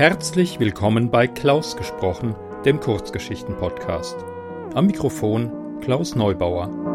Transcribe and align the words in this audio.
Herzlich 0.00 0.58
willkommen 0.58 1.10
bei 1.10 1.26
Klaus 1.26 1.76
gesprochen, 1.76 2.34
dem 2.64 2.80
Kurzgeschichten-Podcast. 2.80 4.16
Am 4.72 4.86
Mikrofon 4.86 5.78
Klaus 5.82 6.14
Neubauer. 6.14 6.89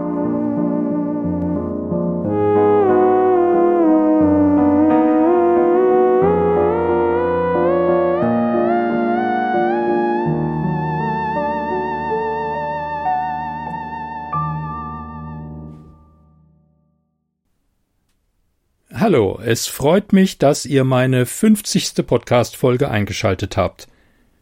Hallo, 19.07 19.39
es 19.39 19.67
freut 19.67 20.13
mich, 20.13 20.39
dass 20.39 20.65
ihr 20.65 20.83
meine 20.83 21.27
50. 21.27 22.07
Podcast-Folge 22.07 22.89
eingeschaltet 22.89 23.55
habt. 23.55 23.87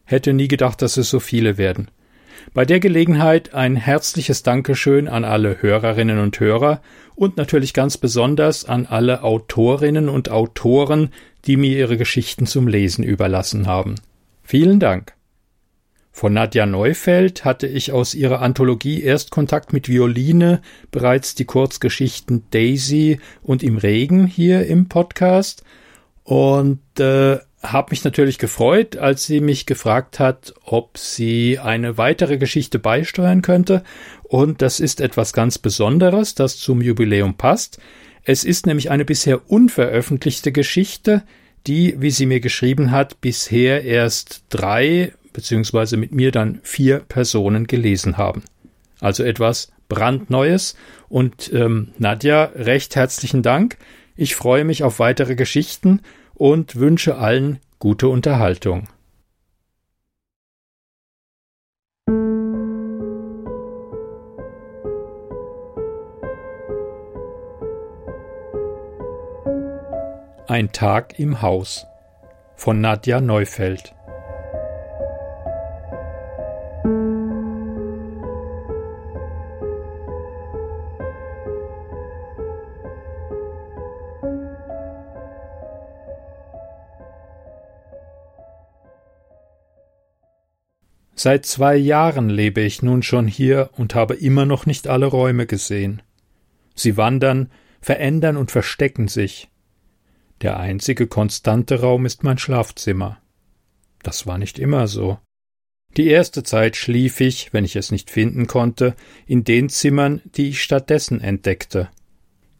Hätte 0.06 0.32
nie 0.32 0.48
gedacht, 0.48 0.80
dass 0.80 0.96
es 0.96 1.10
so 1.10 1.20
viele 1.20 1.58
werden. 1.58 1.90
Bei 2.54 2.64
der 2.64 2.80
Gelegenheit 2.80 3.52
ein 3.52 3.76
herzliches 3.76 4.42
Dankeschön 4.42 5.06
an 5.06 5.22
alle 5.22 5.60
Hörerinnen 5.60 6.18
und 6.18 6.40
Hörer 6.40 6.80
und 7.14 7.36
natürlich 7.36 7.74
ganz 7.74 7.98
besonders 7.98 8.64
an 8.64 8.86
alle 8.86 9.22
Autorinnen 9.22 10.08
und 10.08 10.30
Autoren, 10.30 11.10
die 11.44 11.58
mir 11.58 11.76
ihre 11.76 11.98
Geschichten 11.98 12.46
zum 12.46 12.66
Lesen 12.66 13.04
überlassen 13.04 13.66
haben. 13.66 13.96
Vielen 14.44 14.80
Dank. 14.80 15.12
Von 16.16 16.32
Nadja 16.32 16.64
Neufeld 16.64 17.44
hatte 17.44 17.66
ich 17.66 17.90
aus 17.90 18.14
ihrer 18.14 18.40
Anthologie 18.40 19.02
Erstkontakt 19.02 19.72
mit 19.72 19.88
Violine 19.88 20.62
bereits 20.92 21.34
die 21.34 21.44
Kurzgeschichten 21.44 22.44
Daisy 22.52 23.18
und 23.42 23.64
im 23.64 23.78
Regen 23.78 24.28
hier 24.28 24.64
im 24.64 24.88
Podcast 24.88 25.64
und 26.22 26.78
äh, 27.00 27.38
habe 27.64 27.90
mich 27.90 28.04
natürlich 28.04 28.38
gefreut, 28.38 28.96
als 28.96 29.26
sie 29.26 29.40
mich 29.40 29.66
gefragt 29.66 30.20
hat, 30.20 30.54
ob 30.64 30.98
sie 30.98 31.58
eine 31.58 31.98
weitere 31.98 32.38
Geschichte 32.38 32.78
beisteuern 32.78 33.42
könnte. 33.42 33.82
Und 34.22 34.62
das 34.62 34.78
ist 34.78 35.00
etwas 35.00 35.32
ganz 35.32 35.58
Besonderes, 35.58 36.36
das 36.36 36.58
zum 36.58 36.80
Jubiläum 36.80 37.34
passt. 37.34 37.80
Es 38.22 38.44
ist 38.44 38.66
nämlich 38.66 38.88
eine 38.88 39.04
bisher 39.04 39.50
unveröffentlichte 39.50 40.52
Geschichte, 40.52 41.24
die, 41.66 41.96
wie 41.98 42.12
sie 42.12 42.26
mir 42.26 42.38
geschrieben 42.38 42.92
hat, 42.92 43.20
bisher 43.20 43.82
erst 43.82 44.44
drei 44.48 45.12
beziehungsweise 45.34 45.98
mit 45.98 46.12
mir 46.12 46.32
dann 46.32 46.60
vier 46.62 47.00
Personen 47.00 47.66
gelesen 47.66 48.16
haben. 48.16 48.44
Also 49.00 49.22
etwas 49.22 49.70
brandneues. 49.90 50.76
Und 51.10 51.52
ähm, 51.52 51.92
Nadja, 51.98 52.44
recht 52.54 52.96
herzlichen 52.96 53.42
Dank. 53.42 53.76
Ich 54.16 54.34
freue 54.34 54.64
mich 54.64 54.82
auf 54.82 54.98
weitere 54.98 55.34
Geschichten 55.34 56.00
und 56.32 56.76
wünsche 56.76 57.16
allen 57.16 57.58
gute 57.78 58.08
Unterhaltung. 58.08 58.88
Ein 70.46 70.70
Tag 70.72 71.18
im 71.18 71.42
Haus 71.42 71.86
von 72.54 72.80
Nadja 72.80 73.20
Neufeld 73.20 73.94
Seit 91.24 91.46
zwei 91.46 91.74
Jahren 91.74 92.28
lebe 92.28 92.60
ich 92.60 92.82
nun 92.82 93.02
schon 93.02 93.26
hier 93.26 93.70
und 93.78 93.94
habe 93.94 94.12
immer 94.12 94.44
noch 94.44 94.66
nicht 94.66 94.88
alle 94.88 95.06
Räume 95.06 95.46
gesehen. 95.46 96.02
Sie 96.74 96.98
wandern, 96.98 97.50
verändern 97.80 98.36
und 98.36 98.50
verstecken 98.50 99.08
sich. 99.08 99.48
Der 100.42 100.60
einzige 100.60 101.06
konstante 101.06 101.80
Raum 101.80 102.04
ist 102.04 102.24
mein 102.24 102.36
Schlafzimmer. 102.36 103.22
Das 104.02 104.26
war 104.26 104.36
nicht 104.36 104.58
immer 104.58 104.86
so. 104.86 105.16
Die 105.96 106.08
erste 106.08 106.42
Zeit 106.42 106.76
schlief 106.76 107.22
ich, 107.22 107.54
wenn 107.54 107.64
ich 107.64 107.76
es 107.76 107.90
nicht 107.90 108.10
finden 108.10 108.46
konnte, 108.46 108.94
in 109.26 109.44
den 109.44 109.70
Zimmern, 109.70 110.20
die 110.36 110.50
ich 110.50 110.62
stattdessen 110.62 111.22
entdeckte. 111.22 111.88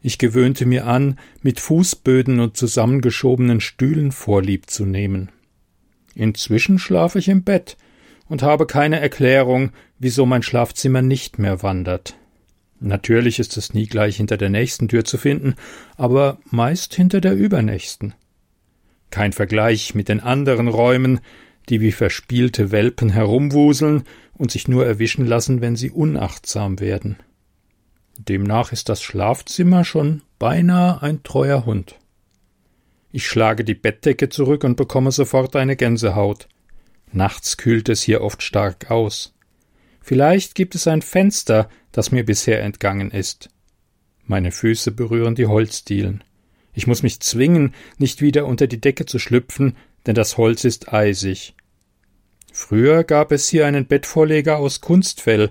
Ich 0.00 0.16
gewöhnte 0.16 0.64
mir 0.64 0.86
an, 0.86 1.18
mit 1.42 1.60
Fußböden 1.60 2.40
und 2.40 2.56
zusammengeschobenen 2.56 3.60
Stühlen 3.60 4.10
Vorlieb 4.10 4.70
zu 4.70 4.86
nehmen. 4.86 5.28
Inzwischen 6.14 6.78
schlafe 6.78 7.18
ich 7.18 7.28
im 7.28 7.44
Bett, 7.44 7.76
und 8.28 8.42
habe 8.42 8.66
keine 8.66 9.00
Erklärung, 9.00 9.70
wieso 9.98 10.26
mein 10.26 10.42
Schlafzimmer 10.42 11.02
nicht 11.02 11.38
mehr 11.38 11.62
wandert. 11.62 12.16
Natürlich 12.80 13.38
ist 13.38 13.56
es 13.56 13.72
nie 13.72 13.86
gleich 13.86 14.16
hinter 14.16 14.36
der 14.36 14.50
nächsten 14.50 14.88
Tür 14.88 15.04
zu 15.04 15.16
finden, 15.16 15.54
aber 15.96 16.38
meist 16.50 16.94
hinter 16.94 17.20
der 17.20 17.34
übernächsten. 17.34 18.14
Kein 19.10 19.32
Vergleich 19.32 19.94
mit 19.94 20.08
den 20.08 20.20
anderen 20.20 20.68
Räumen, 20.68 21.20
die 21.68 21.80
wie 21.80 21.92
verspielte 21.92 22.72
Welpen 22.72 23.10
herumwuseln 23.10 24.04
und 24.34 24.50
sich 24.50 24.68
nur 24.68 24.84
erwischen 24.84 25.26
lassen, 25.26 25.60
wenn 25.60 25.76
sie 25.76 25.90
unachtsam 25.90 26.80
werden. 26.80 27.16
Demnach 28.18 28.72
ist 28.72 28.88
das 28.88 29.02
Schlafzimmer 29.02 29.84
schon 29.84 30.22
beinahe 30.38 31.02
ein 31.02 31.22
treuer 31.22 31.64
Hund. 31.64 31.98
Ich 33.12 33.26
schlage 33.26 33.64
die 33.64 33.74
Bettdecke 33.74 34.28
zurück 34.28 34.64
und 34.64 34.76
bekomme 34.76 35.12
sofort 35.12 35.56
eine 35.56 35.76
Gänsehaut. 35.76 36.48
Nachts 37.14 37.56
kühlt 37.56 37.88
es 37.88 38.02
hier 38.02 38.22
oft 38.22 38.42
stark 38.42 38.90
aus. 38.90 39.34
Vielleicht 40.00 40.56
gibt 40.56 40.74
es 40.74 40.88
ein 40.88 41.00
Fenster, 41.00 41.68
das 41.92 42.10
mir 42.10 42.24
bisher 42.24 42.60
entgangen 42.60 43.12
ist. 43.12 43.50
Meine 44.24 44.50
Füße 44.50 44.90
berühren 44.90 45.36
die 45.36 45.46
Holzdielen. 45.46 46.24
Ich 46.72 46.88
muss 46.88 47.04
mich 47.04 47.20
zwingen, 47.20 47.72
nicht 47.98 48.20
wieder 48.20 48.46
unter 48.46 48.66
die 48.66 48.80
Decke 48.80 49.06
zu 49.06 49.20
schlüpfen, 49.20 49.76
denn 50.06 50.16
das 50.16 50.38
Holz 50.38 50.64
ist 50.64 50.92
eisig. 50.92 51.54
Früher 52.52 53.04
gab 53.04 53.30
es 53.30 53.48
hier 53.48 53.64
einen 53.64 53.86
Bettvorleger 53.86 54.58
aus 54.58 54.80
Kunstfell, 54.80 55.50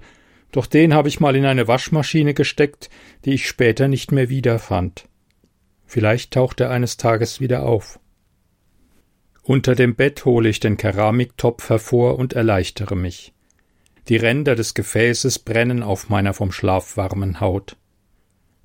doch 0.51 0.65
den 0.65 0.93
habe 0.93 1.07
ich 1.07 1.21
mal 1.21 1.35
in 1.37 1.45
eine 1.45 1.69
Waschmaschine 1.69 2.33
gesteckt, 2.33 2.89
die 3.23 3.35
ich 3.35 3.47
später 3.47 3.87
nicht 3.87 4.11
mehr 4.11 4.27
wiederfand. 4.27 5.07
Vielleicht 5.85 6.31
taucht 6.31 6.59
er 6.59 6.71
eines 6.71 6.97
Tages 6.97 7.39
wieder 7.39 7.63
auf. 7.63 7.99
Unter 9.43 9.75
dem 9.75 9.95
Bett 9.95 10.23
hole 10.23 10.47
ich 10.47 10.61
den 10.61 10.77
Keramiktopf 10.77 11.69
hervor 11.69 12.17
und 12.17 12.31
erleichtere 12.31 12.95
mich. 12.95 13.33
Die 14.07 14.15
Ränder 14.15 14.55
des 14.55 14.73
Gefäßes 14.73 15.39
brennen 15.39 15.83
auf 15.83 16.09
meiner 16.09 16.33
vom 16.33 16.53
Schlaf 16.53 16.95
warmen 16.95 17.41
Haut. 17.41 17.75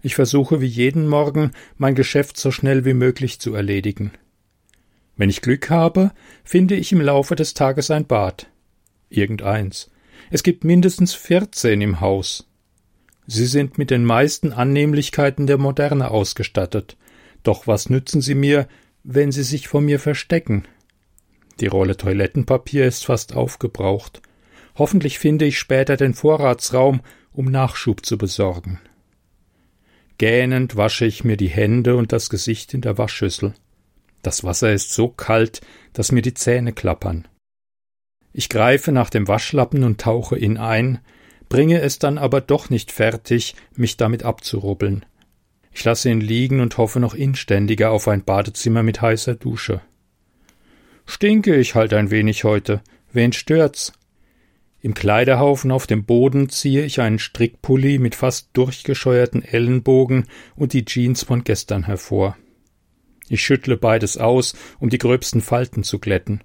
Ich 0.03 0.15
versuche 0.15 0.61
wie 0.61 0.67
jeden 0.67 1.09
Morgen, 1.09 1.51
mein 1.77 1.97
Geschäft 1.97 2.37
so 2.39 2.53
schnell 2.53 2.85
wie 2.85 2.95
möglich 2.95 3.41
zu 3.41 3.55
erledigen. 3.55 4.13
Wenn 5.17 5.31
ich 5.31 5.43
Glück 5.43 5.69
habe, 5.69 6.13
finde 6.45 6.77
ich 6.77 6.93
im 6.93 7.01
Laufe 7.01 7.35
des 7.35 7.55
Tages 7.55 7.91
ein 7.91 8.07
Bad. 8.07 8.47
Irgendeins. 9.11 9.91
Es 10.31 10.45
gibt 10.45 10.63
mindestens 10.63 11.15
vierzehn 11.15 11.81
im 11.81 12.01
Haus. 12.01 12.49
Sie 13.27 13.47
sind 13.47 13.79
mit 13.79 13.91
den 13.91 14.05
meisten 14.05 14.53
Annehmlichkeiten 14.53 15.49
der 15.49 15.59
Moderne 15.59 16.13
ausgestattet. 16.13 16.97
Doch 17.43 17.67
was 17.67 17.91
nützen 17.91 18.21
sie 18.21 18.37
mir, 18.37 18.69
wenn 19.11 19.33
sie 19.33 19.43
sich 19.43 19.69
vor 19.69 19.81
mir 19.81 19.99
verstecken. 19.99 20.65
Die 21.61 21.67
Rolle 21.67 21.97
Toilettenpapier 21.97 22.85
ist 22.85 23.07
fast 23.07 23.35
aufgebraucht. 23.35 24.21
Hoffentlich 24.77 25.19
finde 25.19 25.47
ich 25.47 25.59
später 25.59 25.97
den 25.97 26.13
Vorratsraum, 26.13 27.01
um 27.33 27.47
Nachschub 27.47 28.05
zu 28.05 28.19
besorgen. 28.19 28.81
Gähnend 30.19 30.77
wasche 30.77 31.07
ich 31.07 31.25
mir 31.25 31.39
die 31.39 31.49
Hände 31.49 31.97
und 31.97 32.13
das 32.13 32.29
Gesicht 32.29 32.75
in 32.75 32.83
der 32.83 32.99
Waschschüssel. 32.99 33.55
Das 34.21 34.45
Wasser 34.45 34.75
ist 34.75 34.93
so 34.93 35.09
kalt, 35.09 35.63
dass 35.95 36.13
mir 36.13 36.23
die 36.23 36.35
Zähne 36.35 36.75
klappern. 36.75 37.27
Ich 38.35 38.51
greife 38.51 38.93
nach 38.93 39.09
dem 39.09 39.27
Waschlappen 39.27 39.85
und 39.85 40.03
tauche 40.03 40.37
ihn 40.37 40.59
ein, 40.59 40.99
bringe 41.49 41.81
es 41.81 41.99
dann 41.99 42.19
aber 42.19 42.43
doch 42.43 42.69
nicht 42.69 42.93
fertig, 42.93 43.57
mich 43.75 43.97
damit 43.97 44.23
abzurubbeln. 44.23 45.07
Ich 45.73 45.85
lasse 45.85 46.11
ihn 46.11 46.21
liegen 46.21 46.61
und 46.61 46.77
hoffe 46.79 47.01
noch 47.01 47.15
inständiger 47.15 47.91
auf 47.91 48.09
ein 48.09 48.25
Badezimmer 48.25 48.83
mit 48.83 49.01
heißer 49.01 49.35
Dusche. 49.35 49.81
Stinke 51.07 51.57
ich 51.57 51.75
halt 51.75 51.95
ein 51.95 52.11
wenig 52.11 52.45
heute. 52.45 52.83
Wen 53.13 53.33
stört's? 53.33 53.93
Im 54.81 54.95
Kleiderhaufen 54.95 55.73
auf 55.73 55.87
dem 55.87 56.05
Boden 56.05 56.49
ziehe 56.49 56.85
ich 56.85 57.01
einen 57.01 57.19
Strickpulli 57.19 57.99
mit 57.99 58.15
fast 58.15 58.51
durchgescheuerten 58.53 59.43
Ellenbogen 59.43 60.27
und 60.55 60.73
die 60.73 60.85
Jeans 60.85 61.25
von 61.25 61.43
gestern 61.43 61.85
hervor. 61.85 62.37
Ich 63.29 63.43
schüttle 63.43 63.77
beides 63.77 64.17
aus, 64.19 64.55
um 64.79 64.89
die 64.89 64.99
gröbsten 64.99 65.41
Falten 65.41 65.83
zu 65.83 65.99
glätten. 65.99 66.43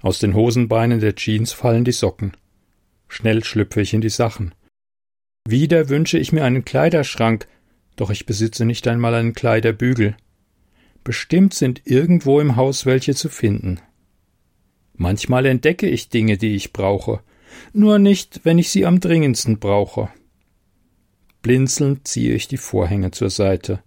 Aus 0.00 0.20
den 0.20 0.34
Hosenbeinen 0.34 1.00
der 1.00 1.16
Jeans 1.16 1.52
fallen 1.52 1.84
die 1.84 1.92
Socken. 1.92 2.36
Schnell 3.08 3.42
schlüpfe 3.42 3.80
ich 3.80 3.92
in 3.92 4.00
die 4.00 4.08
Sachen. 4.08 4.54
Wieder 5.48 5.88
wünsche 5.88 6.18
ich 6.18 6.30
mir 6.30 6.44
einen 6.44 6.64
Kleiderschrank, 6.64 7.48
doch 8.00 8.10
ich 8.10 8.26
besitze 8.26 8.64
nicht 8.64 8.86
einmal 8.88 9.14
einen 9.14 9.34
Kleiderbügel. 9.34 10.16
Bestimmt 11.04 11.54
sind 11.54 11.82
irgendwo 11.84 12.40
im 12.40 12.56
Haus 12.56 12.86
welche 12.86 13.14
zu 13.14 13.28
finden. 13.28 13.80
Manchmal 14.94 15.46
entdecke 15.46 15.88
ich 15.88 16.08
Dinge, 16.08 16.38
die 16.38 16.54
ich 16.54 16.72
brauche, 16.72 17.20
nur 17.72 17.98
nicht, 17.98 18.40
wenn 18.44 18.58
ich 18.58 18.70
sie 18.70 18.84
am 18.84 19.00
dringendsten 19.00 19.58
brauche. 19.58 20.10
Blinzelnd 21.42 22.06
ziehe 22.06 22.34
ich 22.34 22.48
die 22.48 22.56
Vorhänge 22.56 23.10
zur 23.10 23.30
Seite. 23.30 23.82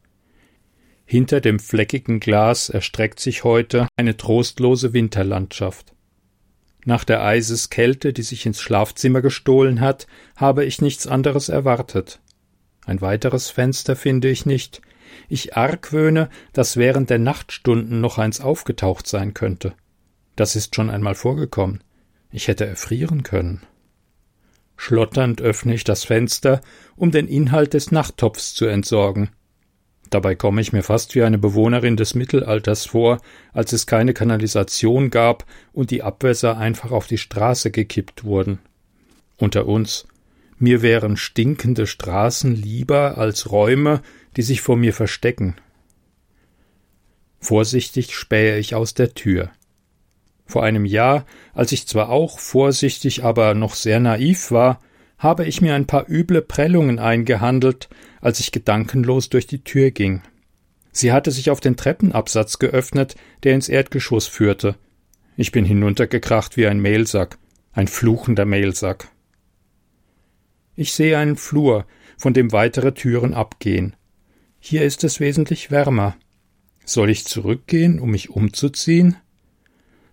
Hinter 1.05 1.41
dem 1.41 1.59
fleckigen 1.59 2.19
Glas 2.21 2.69
erstreckt 2.69 3.19
sich 3.19 3.43
heute 3.43 3.87
eine 3.97 4.15
trostlose 4.15 4.93
Winterlandschaft. 4.93 5.93
Nach 6.85 7.03
der 7.03 7.23
Eiseskälte, 7.23 8.13
die 8.13 8.23
sich 8.23 8.45
ins 8.45 8.61
Schlafzimmer 8.61 9.21
gestohlen 9.21 9.81
hat, 9.81 10.07
habe 10.35 10.65
ich 10.65 10.81
nichts 10.81 11.07
anderes 11.07 11.49
erwartet. 11.49 12.20
Ein 12.85 13.01
weiteres 13.01 13.49
Fenster 13.49 13.95
finde 13.95 14.29
ich 14.29 14.45
nicht. 14.45 14.81
Ich 15.29 15.55
argwöhne, 15.55 16.29
dass 16.53 16.77
während 16.77 17.09
der 17.09 17.19
Nachtstunden 17.19 18.01
noch 18.01 18.17
eins 18.17 18.41
aufgetaucht 18.41 19.07
sein 19.07 19.33
könnte. 19.33 19.73
Das 20.35 20.55
ist 20.55 20.75
schon 20.75 20.89
einmal 20.89 21.15
vorgekommen. 21.15 21.83
Ich 22.31 22.47
hätte 22.47 22.65
erfrieren 22.65 23.23
können. 23.23 23.61
Schlotternd 24.77 25.41
öffne 25.41 25.75
ich 25.75 25.83
das 25.83 26.05
Fenster, 26.05 26.61
um 26.95 27.11
den 27.11 27.27
Inhalt 27.27 27.73
des 27.73 27.91
Nachttopfs 27.91 28.55
zu 28.55 28.65
entsorgen. 28.65 29.29
Dabei 30.09 30.35
komme 30.35 30.59
ich 30.59 30.73
mir 30.73 30.83
fast 30.83 31.15
wie 31.15 31.23
eine 31.23 31.37
Bewohnerin 31.37 31.95
des 31.95 32.15
Mittelalters 32.15 32.85
vor, 32.85 33.21
als 33.53 33.71
es 33.73 33.85
keine 33.85 34.13
Kanalisation 34.13 35.09
gab 35.09 35.45
und 35.71 35.91
die 35.91 36.03
Abwässer 36.03 36.57
einfach 36.57 36.91
auf 36.91 37.07
die 37.07 37.17
Straße 37.17 37.71
gekippt 37.71 38.23
wurden. 38.23 38.59
Unter 39.37 39.67
uns, 39.67 40.07
mir 40.61 40.81
wären 40.81 41.17
stinkende 41.17 41.87
Straßen 41.87 42.55
lieber 42.55 43.17
als 43.17 43.51
Räume, 43.51 44.01
die 44.37 44.41
sich 44.41 44.61
vor 44.61 44.77
mir 44.77 44.93
verstecken. 44.93 45.55
Vorsichtig 47.39 48.15
spähe 48.15 48.57
ich 48.57 48.75
aus 48.75 48.93
der 48.93 49.13
Tür. 49.13 49.49
Vor 50.45 50.63
einem 50.63 50.85
Jahr, 50.85 51.25
als 51.53 51.71
ich 51.71 51.87
zwar 51.87 52.09
auch 52.09 52.37
vorsichtig, 52.37 53.23
aber 53.23 53.55
noch 53.55 53.73
sehr 53.73 53.99
naiv 53.99 54.51
war, 54.51 54.79
habe 55.17 55.45
ich 55.45 55.61
mir 55.61 55.75
ein 55.75 55.87
paar 55.87 56.09
üble 56.09 56.41
Prellungen 56.41 56.99
eingehandelt, 56.99 57.89
als 58.21 58.39
ich 58.39 58.51
gedankenlos 58.51 59.29
durch 59.29 59.47
die 59.47 59.63
Tür 59.63 59.91
ging. 59.91 60.21
Sie 60.91 61.11
hatte 61.11 61.31
sich 61.31 61.49
auf 61.49 61.59
den 61.59 61.77
Treppenabsatz 61.77 62.59
geöffnet, 62.59 63.15
der 63.43 63.53
ins 63.55 63.69
Erdgeschoss 63.69 64.27
führte. 64.27 64.75
Ich 65.37 65.51
bin 65.51 65.63
hinuntergekracht 65.63 66.57
wie 66.57 66.67
ein 66.67 66.79
Mehlsack, 66.79 67.37
ein 67.71 67.87
fluchender 67.87 68.45
Mehlsack. 68.45 69.07
Ich 70.75 70.93
sehe 70.93 71.17
einen 71.17 71.35
Flur, 71.35 71.85
von 72.17 72.33
dem 72.33 72.51
weitere 72.51 72.93
Türen 72.93 73.33
abgehen. 73.33 73.95
Hier 74.59 74.83
ist 74.83 75.03
es 75.03 75.19
wesentlich 75.19 75.71
wärmer. 75.71 76.15
Soll 76.85 77.09
ich 77.09 77.25
zurückgehen, 77.25 77.99
um 77.99 78.11
mich 78.11 78.29
umzuziehen? 78.29 79.17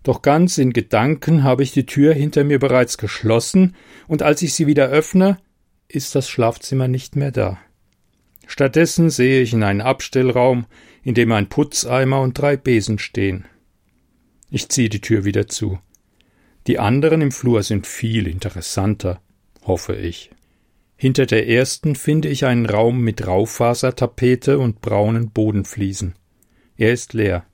Doch 0.02 0.22
ganz 0.22 0.58
in 0.58 0.72
Gedanken 0.72 1.44
habe 1.44 1.62
ich 1.62 1.72
die 1.72 1.86
Tür 1.86 2.14
hinter 2.14 2.44
mir 2.44 2.58
bereits 2.58 2.98
geschlossen, 2.98 3.74
und 4.06 4.22
als 4.22 4.42
ich 4.42 4.54
sie 4.54 4.66
wieder 4.66 4.88
öffne, 4.88 5.38
ist 5.86 6.14
das 6.14 6.28
Schlafzimmer 6.28 6.88
nicht 6.88 7.16
mehr 7.16 7.30
da. 7.30 7.58
Stattdessen 8.46 9.10
sehe 9.10 9.42
ich 9.42 9.52
in 9.52 9.62
einen 9.62 9.82
Abstellraum, 9.82 10.66
in 11.02 11.14
dem 11.14 11.32
ein 11.32 11.48
Putzeimer 11.48 12.20
und 12.22 12.38
drei 12.38 12.56
Besen 12.56 12.98
stehen. 12.98 13.44
Ich 14.50 14.68
ziehe 14.70 14.88
die 14.88 15.02
Tür 15.02 15.24
wieder 15.24 15.46
zu. 15.46 15.78
Die 16.66 16.78
anderen 16.78 17.20
im 17.20 17.32
Flur 17.32 17.62
sind 17.62 17.86
viel 17.86 18.26
interessanter, 18.26 19.20
hoffe 19.62 19.94
ich. 19.94 20.30
Hinter 21.00 21.26
der 21.26 21.48
ersten 21.48 21.94
finde 21.94 22.26
ich 22.26 22.44
einen 22.44 22.66
Raum 22.66 23.00
mit 23.02 23.24
Raufasertapete 23.24 24.58
und 24.58 24.80
braunen 24.80 25.30
Bodenfliesen. 25.30 26.16
Er 26.76 26.92
ist 26.92 27.12
leer. 27.12 27.46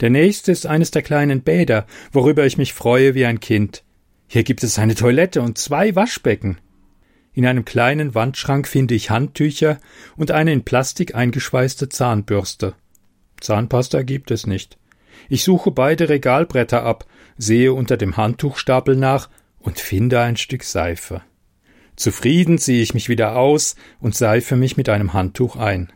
Der 0.00 0.10
nächste 0.10 0.52
ist 0.52 0.66
eines 0.66 0.90
der 0.90 1.00
kleinen 1.00 1.40
Bäder, 1.40 1.86
worüber 2.12 2.44
ich 2.44 2.58
mich 2.58 2.74
freue 2.74 3.14
wie 3.14 3.24
ein 3.24 3.40
Kind. 3.40 3.84
Hier 4.26 4.42
gibt 4.42 4.62
es 4.64 4.78
eine 4.78 4.94
Toilette 4.94 5.40
und 5.40 5.56
zwei 5.56 5.96
Waschbecken. 5.96 6.58
In 7.32 7.46
einem 7.46 7.64
kleinen 7.64 8.14
Wandschrank 8.14 8.68
finde 8.68 8.94
ich 8.94 9.08
Handtücher 9.08 9.80
und 10.18 10.30
eine 10.30 10.52
in 10.52 10.62
Plastik 10.62 11.14
eingeschweißte 11.14 11.88
Zahnbürste. 11.88 12.74
Zahnpasta 13.40 14.02
gibt 14.02 14.30
es 14.30 14.46
nicht. 14.46 14.76
Ich 15.30 15.42
suche 15.42 15.70
beide 15.70 16.10
Regalbretter 16.10 16.82
ab, 16.82 17.06
sehe 17.38 17.72
unter 17.72 17.96
dem 17.96 18.18
Handtuchstapel 18.18 18.94
nach 18.94 19.30
und 19.58 19.80
finde 19.80 20.20
ein 20.20 20.36
Stück 20.36 20.64
Seife. 20.64 21.22
Zufrieden 22.02 22.58
ziehe 22.58 22.82
ich 22.82 22.94
mich 22.94 23.08
wieder 23.08 23.36
aus 23.36 23.76
und 24.00 24.16
seife 24.16 24.56
mich 24.56 24.76
mit 24.76 24.88
einem 24.88 25.12
Handtuch 25.12 25.54
ein. 25.54 25.92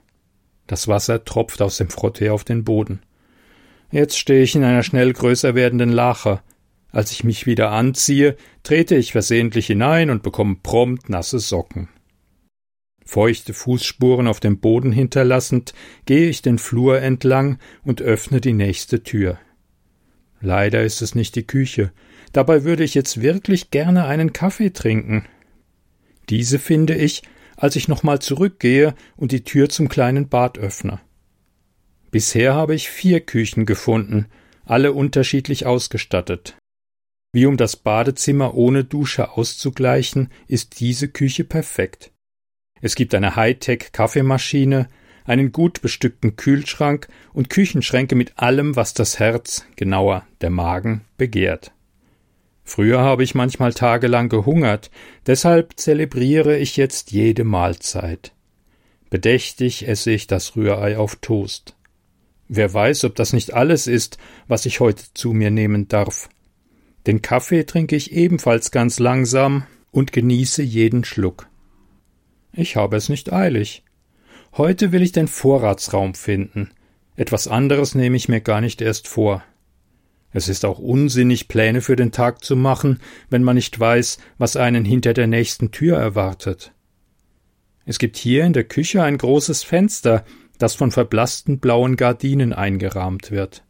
Das 0.69 0.87
Wasser 0.87 1.25
tropft 1.25 1.61
aus 1.61 1.79
dem 1.79 1.91
Frottee 1.91 2.31
auf 2.31 2.45
den 2.45 2.63
Boden. 2.63 3.01
Jetzt 3.91 4.17
stehe 4.17 4.45
ich 4.45 4.55
in 4.55 4.63
einer 4.63 4.85
schnell 4.85 5.13
größer 5.13 5.57
werdenden 5.57 5.91
Lache. 5.91 6.43
Als 6.93 7.11
ich 7.11 7.25
mich 7.25 7.45
wieder 7.47 7.73
anziehe, 7.73 8.37
trete 8.63 8.95
ich 8.95 9.11
versehentlich 9.11 9.67
hinein 9.67 10.11
und 10.11 10.23
bekomme 10.23 10.59
prompt 10.63 11.09
nasse 11.09 11.41
Socken. 11.41 11.89
Feuchte 13.05 13.53
Fußspuren 13.53 14.29
auf 14.29 14.39
dem 14.39 14.61
Boden 14.61 14.93
hinterlassend, 14.93 15.75
gehe 16.05 16.29
ich 16.29 16.41
den 16.41 16.61
Flur 16.61 17.03
entlang 17.03 17.59
und 17.83 18.01
öffne 18.01 18.41
die 18.41 18.53
nächste 18.53 19.03
Tür. 19.03 19.41
Leider 20.41 20.85
ist 20.85 21.03
es 21.03 21.17
nicht 21.17 21.35
die 21.35 21.49
Küche. 21.49 21.91
Dabei 22.33 22.63
würde 22.63 22.85
ich 22.85 22.95
jetzt 22.95 23.23
wirklich 23.23 23.73
gerne 23.73 24.05
einen 24.05 24.33
Kaffee 24.33 24.71
trinken. 24.71 25.27
Diese 26.29 26.59
finde 26.59 26.95
ich, 26.95 27.23
als 27.57 27.77
ich 27.77 27.89
nochmal 27.89 28.21
zurückgehe 28.21 28.95
und 29.17 29.33
die 29.33 29.45
Tür 29.45 29.69
zum 29.69 29.89
kleinen 29.89 30.29
Bad 30.29 30.59
öffne. 30.59 31.01
Bisher 32.11 32.55
habe 32.55 32.75
ich 32.75 32.89
vier 32.91 33.21
Küchen 33.21 33.67
gefunden, 33.67 34.27
alle 34.65 34.93
unterschiedlich 34.93 35.67
ausgestattet. 35.67 36.57
Wie 37.33 37.47
um 37.47 37.57
das 37.57 37.77
Badezimmer 37.77 38.55
ohne 38.55 38.85
Dusche 38.85 39.33
auszugleichen, 39.33 40.31
ist 40.49 40.81
diese 40.81 41.09
Küche 41.09 41.45
perfekt. 41.45 42.13
Es 42.81 42.95
gibt 42.95 43.15
eine 43.15 43.37
Hightech-Kaffeemaschine, 43.37 44.89
einen 45.25 45.53
gut 45.53 45.83
bestückten 45.83 46.37
Kühlschrank 46.37 47.09
und 47.33 47.51
Küchenschränke 47.51 48.15
mit 48.15 48.39
allem, 48.39 48.77
was 48.77 48.95
das 48.95 49.19
Herz, 49.19 49.67
genauer 49.77 50.27
der 50.41 50.51
Magen, 50.51 51.05
begehrt. 51.17 51.73
Früher 52.69 52.99
habe 52.99 53.23
ich 53.23 53.37
manchmal 53.37 53.73
tagelang 53.73 54.29
gehungert, 54.29 54.91
deshalb 55.25 55.79
zelebriere 55.79 56.59
ich 56.59 56.77
jetzt 56.77 57.13
jede 57.13 57.45
Mahlzeit. 57.45 58.33
Bedächtig 59.09 59.87
esse 59.87 60.11
ich 60.11 60.27
das 60.27 60.57
Rührei 60.57 60.99
auf 60.99 61.15
Toast. 61.17 61.77
Wer 62.49 62.75
weiß, 62.75 63.05
ob 63.05 63.15
das 63.15 63.33
nicht 63.33 63.55
alles 63.55 63.87
ist, 63.87 64.19
was 64.49 64.67
ich 64.67 64.81
heute 64.81 65.05
zu 65.15 65.33
mir 65.33 65.53
nehmen 65.53 65.87
darf. 65.87 66.29
Den 67.07 67.23
Kaffee 67.23 67.63
trinke 67.63 67.95
ich 67.95 68.13
ebenfalls 68.13 68.73
ganz 68.73 68.99
langsam 68.99 69.65
und 69.93 70.13
genieße 70.13 70.65
jeden 70.65 71.05
Schluck. 71.05 71.49
Ich 72.53 72.75
habe 72.75 72.97
es 72.97 73.09
nicht 73.09 73.33
eilig. 73.33 73.85
Heute 74.57 74.91
will 74.91 75.03
ich 75.03 75.13
den 75.13 75.29
Vorratsraum 75.29 76.15
finden. 76.15 76.73
Etwas 77.15 77.47
anderes 77.47 77.95
nehme 77.95 78.17
ich 78.17 78.29
mir 78.29 78.41
gar 78.41 78.61
nicht 78.61 78.83
erst 78.83 79.07
vor. 79.07 79.45
Es 80.33 80.49
ist 80.49 80.65
auch 80.65 80.79
unsinnig, 80.79 81.49
Pläne 81.49 81.81
für 81.81 81.97
den 81.97 82.13
Tag 82.13 82.45
zu 82.45 82.57
machen, 82.57 83.01
wenn 83.31 83.43
man 83.43 83.57
nicht 83.57 83.79
weiß, 83.79 84.19
was 84.39 84.57
einen 84.57 84.85
hinter 84.85 85.15
der 85.15 85.27
nächsten 85.27 85.71
Tür 85.71 85.97
erwartet. 85.97 86.73
Es 87.85 87.99
gibt 87.99 88.17
hier 88.17 88.45
in 88.45 88.53
der 88.53 88.65
Küche 88.65 89.03
ein 89.03 89.17
großes 89.17 89.63
Fenster, 89.63 90.25
das 90.59 90.75
von 90.75 90.91
verblassten 90.91 91.59
blauen 91.59 91.97
Gardinen 91.97 92.53
eingerahmt 92.53 93.31
wird. 93.31 93.63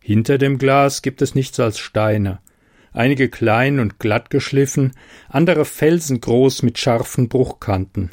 Hinter 0.00 0.38
dem 0.38 0.58
Glas 0.58 1.02
gibt 1.02 1.20
es 1.20 1.34
nichts 1.34 1.60
als 1.60 1.78
Steine, 1.78 2.40
einige 2.92 3.28
klein 3.28 3.78
und 3.78 3.98
glatt 3.98 4.30
geschliffen, 4.30 4.92
andere 5.28 5.64
felsengroß 5.64 6.62
mit 6.62 6.78
scharfen 6.78 7.28
Bruchkanten. 7.28 8.12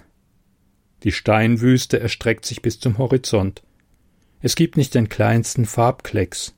Die 1.03 1.11
Steinwüste 1.11 1.99
erstreckt 1.99 2.45
sich 2.45 2.61
bis 2.61 2.79
zum 2.79 2.97
Horizont. 2.97 3.63
Es 4.41 4.55
gibt 4.55 4.75
nicht 4.75 4.93
den 4.95 5.07
kleinsten 5.07 5.65
Farbklecks. 5.65 6.55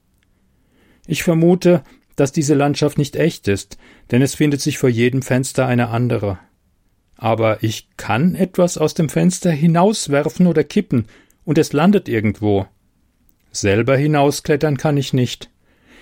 Ich 1.08 1.24
vermute, 1.24 1.84
dass 2.16 2.32
diese 2.32 2.54
Landschaft 2.54 2.98
nicht 2.98 3.16
echt 3.16 3.48
ist, 3.48 3.78
denn 4.12 4.22
es 4.22 4.36
findet 4.36 4.62
sich 4.62 4.78
vor 4.78 4.90
jedem 4.90 5.22
Fenster 5.22 5.66
eine 5.66 5.90
andere 5.90 6.40
aber 7.18 7.64
ich 7.64 7.90
kann 7.98 8.36
etwas 8.36 8.78
aus 8.78 8.94
dem 8.94 9.10
Fenster 9.10 9.52
hinauswerfen 9.52 10.48
oder 10.48 10.64
kippen, 10.64 11.08
und 11.44 11.58
es 11.58 11.74
landet 11.74 12.08
irgendwo. 12.10 12.68
Selber 13.52 13.98
hinausklettern 13.98 14.78
kann 14.78 14.98
ich 14.98 15.14
nicht. 15.14 15.50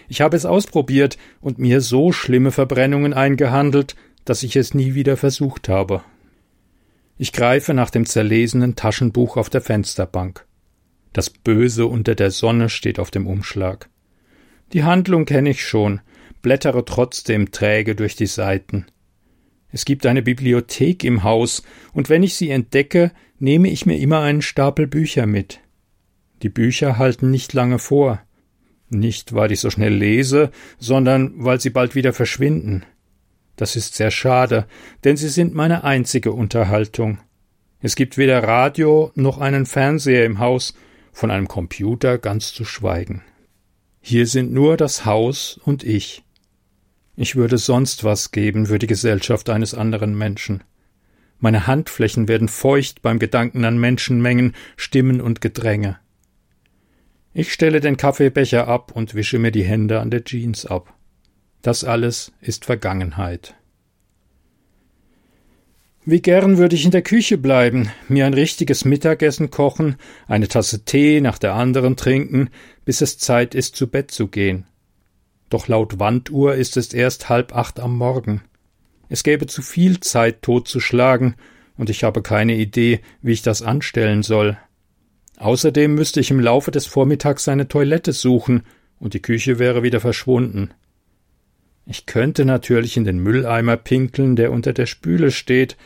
Ich 0.07 0.21
habe 0.21 0.35
es 0.35 0.45
ausprobiert 0.45 1.17
und 1.39 1.59
mir 1.59 1.81
so 1.81 2.11
schlimme 2.11 2.51
Verbrennungen 2.51 3.13
eingehandelt, 3.13 3.95
dass 4.25 4.43
ich 4.43 4.55
es 4.55 4.73
nie 4.73 4.95
wieder 4.95 5.17
versucht 5.17 5.69
habe. 5.69 6.03
Ich 7.17 7.31
greife 7.31 7.73
nach 7.73 7.91
dem 7.91 8.05
zerlesenen 8.05 8.75
Taschenbuch 8.75 9.37
auf 9.37 9.49
der 9.49 9.61
Fensterbank. 9.61 10.45
Das 11.13 11.29
Böse 11.29 11.85
unter 11.85 12.15
der 12.15 12.31
Sonne 12.31 12.67
steht 12.67 12.99
auf 12.99 13.11
dem 13.11 13.25
Umschlag. 13.25 13.87
Die 14.75 14.83
Handlung 14.83 15.23
kenne 15.23 15.51
ich 15.51 15.65
schon, 15.65 16.01
blättere 16.41 16.83
trotzdem 16.83 17.49
träge 17.49 17.95
durch 17.95 18.17
die 18.17 18.25
Seiten. 18.25 18.87
Es 19.71 19.85
gibt 19.85 20.05
eine 20.05 20.21
Bibliothek 20.21 21.05
im 21.05 21.23
Haus, 21.23 21.63
und 21.93 22.09
wenn 22.09 22.23
ich 22.23 22.35
sie 22.35 22.49
entdecke, 22.49 23.13
nehme 23.39 23.69
ich 23.69 23.85
mir 23.85 23.97
immer 23.97 24.19
einen 24.19 24.41
Stapel 24.41 24.85
Bücher 24.85 25.27
mit. 25.27 25.61
Die 26.41 26.49
Bücher 26.49 26.97
halten 26.97 27.31
nicht 27.31 27.53
lange 27.53 27.79
vor. 27.79 28.21
Nicht, 28.89 29.33
weil 29.33 29.53
ich 29.53 29.61
so 29.61 29.69
schnell 29.69 29.95
lese, 29.95 30.51
sondern 30.77 31.31
weil 31.37 31.61
sie 31.61 31.69
bald 31.69 31.95
wieder 31.95 32.11
verschwinden. 32.11 32.83
Das 33.55 33.77
ist 33.77 33.95
sehr 33.95 34.11
schade, 34.11 34.67
denn 35.05 35.15
sie 35.15 35.29
sind 35.29 35.55
meine 35.55 35.85
einzige 35.85 36.33
Unterhaltung. 36.33 37.19
Es 37.79 37.95
gibt 37.95 38.17
weder 38.17 38.43
Radio 38.43 39.13
noch 39.15 39.37
einen 39.37 39.67
Fernseher 39.67 40.25
im 40.25 40.39
Haus, 40.39 40.73
von 41.13 41.31
einem 41.31 41.47
Computer 41.47 42.17
ganz 42.17 42.51
zu 42.51 42.65
schweigen. 42.65 43.23
Hier 44.07 44.27
sind 44.27 44.53
nur 44.53 44.77
das 44.77 45.03
Haus 45.05 45.59
und 45.65 45.83
ich. 45.83 46.23
Ich 47.15 47.35
würde 47.35 47.57
sonst 47.57 48.03
was 48.03 48.29
geben 48.29 48.67
für 48.67 48.77
die 48.77 48.85
Gesellschaft 48.85 49.49
eines 49.49 49.73
anderen 49.73 50.15
Menschen. 50.15 50.63
Meine 51.39 51.65
Handflächen 51.65 52.27
werden 52.27 52.47
feucht 52.47 53.01
beim 53.01 53.17
Gedanken 53.17 53.65
an 53.65 53.79
Menschenmengen, 53.79 54.53
Stimmen 54.77 55.21
und 55.21 55.41
Gedränge. 55.41 55.97
Ich 57.33 57.51
stelle 57.51 57.79
den 57.79 57.97
Kaffeebecher 57.97 58.67
ab 58.67 58.91
und 58.95 59.15
wische 59.15 59.39
mir 59.39 59.51
die 59.51 59.63
Hände 59.63 59.99
an 59.99 60.11
der 60.11 60.23
Jeans 60.23 60.67
ab. 60.67 60.93
Das 61.63 61.83
alles 61.83 62.31
ist 62.41 62.65
Vergangenheit. 62.65 63.55
Wie 66.07 66.21
gern 66.21 66.59
würde 66.59 66.75
ich 66.75 66.85
in 66.85 66.91
der 66.91 67.01
Küche 67.01 67.35
bleiben, 67.35 67.89
mir 68.07 68.27
ein 68.27 68.35
richtiges 68.35 68.85
Mittagessen 68.85 69.49
kochen, 69.49 69.95
eine 70.27 70.47
Tasse 70.47 70.85
Tee 70.85 71.19
nach 71.19 71.39
der 71.39 71.55
anderen 71.55 71.95
trinken, 71.95 72.51
bis 72.85 73.01
es 73.01 73.17
Zeit 73.17 73.55
ist, 73.55 73.75
zu 73.75 73.87
Bett 73.87 74.11
zu 74.11 74.27
gehen. 74.27 74.67
Doch 75.49 75.67
laut 75.67 75.97
Wanduhr 75.97 76.53
ist 76.53 76.77
es 76.77 76.93
erst 76.93 77.27
halb 77.29 77.55
acht 77.55 77.79
am 77.79 77.97
Morgen. 77.97 78.41
Es 79.09 79.23
gäbe 79.23 79.47
zu 79.47 79.63
viel 79.63 79.99
Zeit 79.99 80.43
totzuschlagen, 80.43 81.33
und 81.75 81.89
ich 81.89 82.03
habe 82.03 82.21
keine 82.21 82.55
Idee, 82.55 82.99
wie 83.23 83.31
ich 83.31 83.41
das 83.41 83.63
anstellen 83.63 84.21
soll. 84.21 84.59
Außerdem 85.37 85.95
müsste 85.95 86.19
ich 86.19 86.29
im 86.29 86.39
Laufe 86.39 86.69
des 86.69 86.85
Vormittags 86.85 87.47
eine 87.47 87.67
Toilette 87.67 88.13
suchen, 88.13 88.61
und 88.99 89.15
die 89.15 89.23
Küche 89.23 89.57
wäre 89.57 89.81
wieder 89.81 90.01
verschwunden. 90.01 90.69
Ich 91.87 92.05
könnte 92.05 92.45
natürlich 92.45 92.95
in 92.95 93.05
den 93.05 93.17
Mülleimer 93.17 93.75
pinkeln, 93.75 94.35
der 94.35 94.51
unter 94.51 94.71
der 94.71 94.85
Spüle 94.85 95.31
steht, 95.31 95.77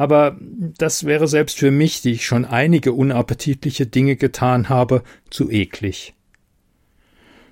aber 0.00 0.38
das 0.40 1.04
wäre 1.04 1.28
selbst 1.28 1.58
für 1.58 1.70
mich, 1.70 2.00
die 2.00 2.12
ich 2.12 2.24
schon 2.24 2.46
einige 2.46 2.94
unappetitliche 2.94 3.86
Dinge 3.86 4.16
getan 4.16 4.70
habe, 4.70 5.02
zu 5.28 5.50
eklig. 5.50 6.14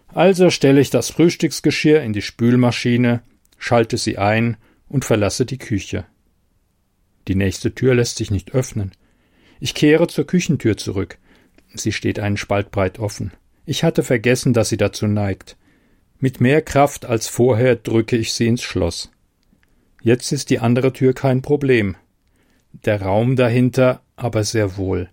Also 0.07 0.49
stelle 0.49 0.81
ich 0.81 0.89
das 0.89 1.11
Frühstücksgeschirr 1.11 2.01
in 2.01 2.15
die 2.15 2.23
Spülmaschine, 2.23 3.23
schalte 3.59 3.99
sie 3.99 4.17
ein 4.17 4.57
und 4.89 5.05
verlasse 5.05 5.45
die 5.45 5.59
Küche. 5.59 6.07
Die 7.29 7.35
nächste 7.35 7.75
Tür 7.75 7.95
lässt 7.95 8.17
sich 8.17 8.31
nicht 8.31 8.55
öffnen. 8.55 8.93
Ich 9.61 9.75
kehre 9.75 10.07
zur 10.07 10.27
Küchentür 10.27 10.79
zurück. 10.79 11.19
Sie 11.75 11.93
steht 11.93 12.19
einen 12.19 12.39
Spalt 12.39 12.71
breit 12.71 12.99
offen. 12.99 13.31
Ich 13.67 13.85
hatte 13.85 14.03
vergessen, 14.03 14.55
dass 14.55 14.71
sie 14.71 14.79
dazu 14.79 15.07
neigt. 15.07 15.59
Mit 16.19 16.41
mehr 16.41 16.63
Kraft 16.63 17.05
als 17.05 17.29
vorher 17.29 17.77
drücke 17.77 18.17
ich 18.17 18.33
sie 18.33 18.47
ins 18.47 18.63
Schloss. 18.63 19.11
Jetzt 20.01 20.33
ist 20.33 20.49
die 20.49 20.61
andere 20.61 20.95
Tür 20.95 21.13
kein 21.13 21.43
Problem. 21.43 21.95
Der 22.85 23.03
Raum 23.03 23.37
dahinter 23.37 24.03
aber 24.17 24.45
sehr 24.45 24.77
wohl. 24.77 25.09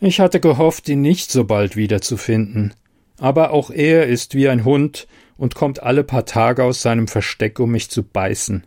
Ich 0.00 0.20
hatte 0.20 0.40
gehofft, 0.40 0.88
ihn 0.88 1.00
nicht 1.00 1.30
so 1.30 1.44
bald 1.44 1.76
wiederzufinden. 1.76 2.74
Aber 3.18 3.50
auch 3.52 3.70
er 3.70 4.06
ist 4.06 4.34
wie 4.34 4.48
ein 4.48 4.64
Hund 4.64 5.06
und 5.36 5.54
kommt 5.54 5.82
alle 5.82 6.04
paar 6.04 6.26
Tage 6.26 6.64
aus 6.64 6.82
seinem 6.82 7.08
Versteck, 7.08 7.58
um 7.60 7.70
mich 7.70 7.90
zu 7.90 8.02
beißen. 8.02 8.66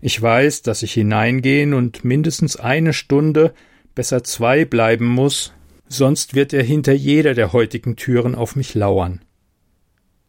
Ich 0.00 0.20
weiß, 0.20 0.62
dass 0.62 0.82
ich 0.82 0.92
hineingehen 0.92 1.74
und 1.74 2.04
mindestens 2.04 2.56
eine 2.56 2.92
Stunde, 2.92 3.54
besser 3.94 4.24
zwei 4.24 4.64
bleiben 4.64 5.06
muss, 5.06 5.52
sonst 5.88 6.34
wird 6.34 6.52
er 6.52 6.62
hinter 6.62 6.92
jeder 6.92 7.34
der 7.34 7.52
heutigen 7.52 7.96
Türen 7.96 8.34
auf 8.34 8.56
mich 8.56 8.74
lauern. 8.74 9.22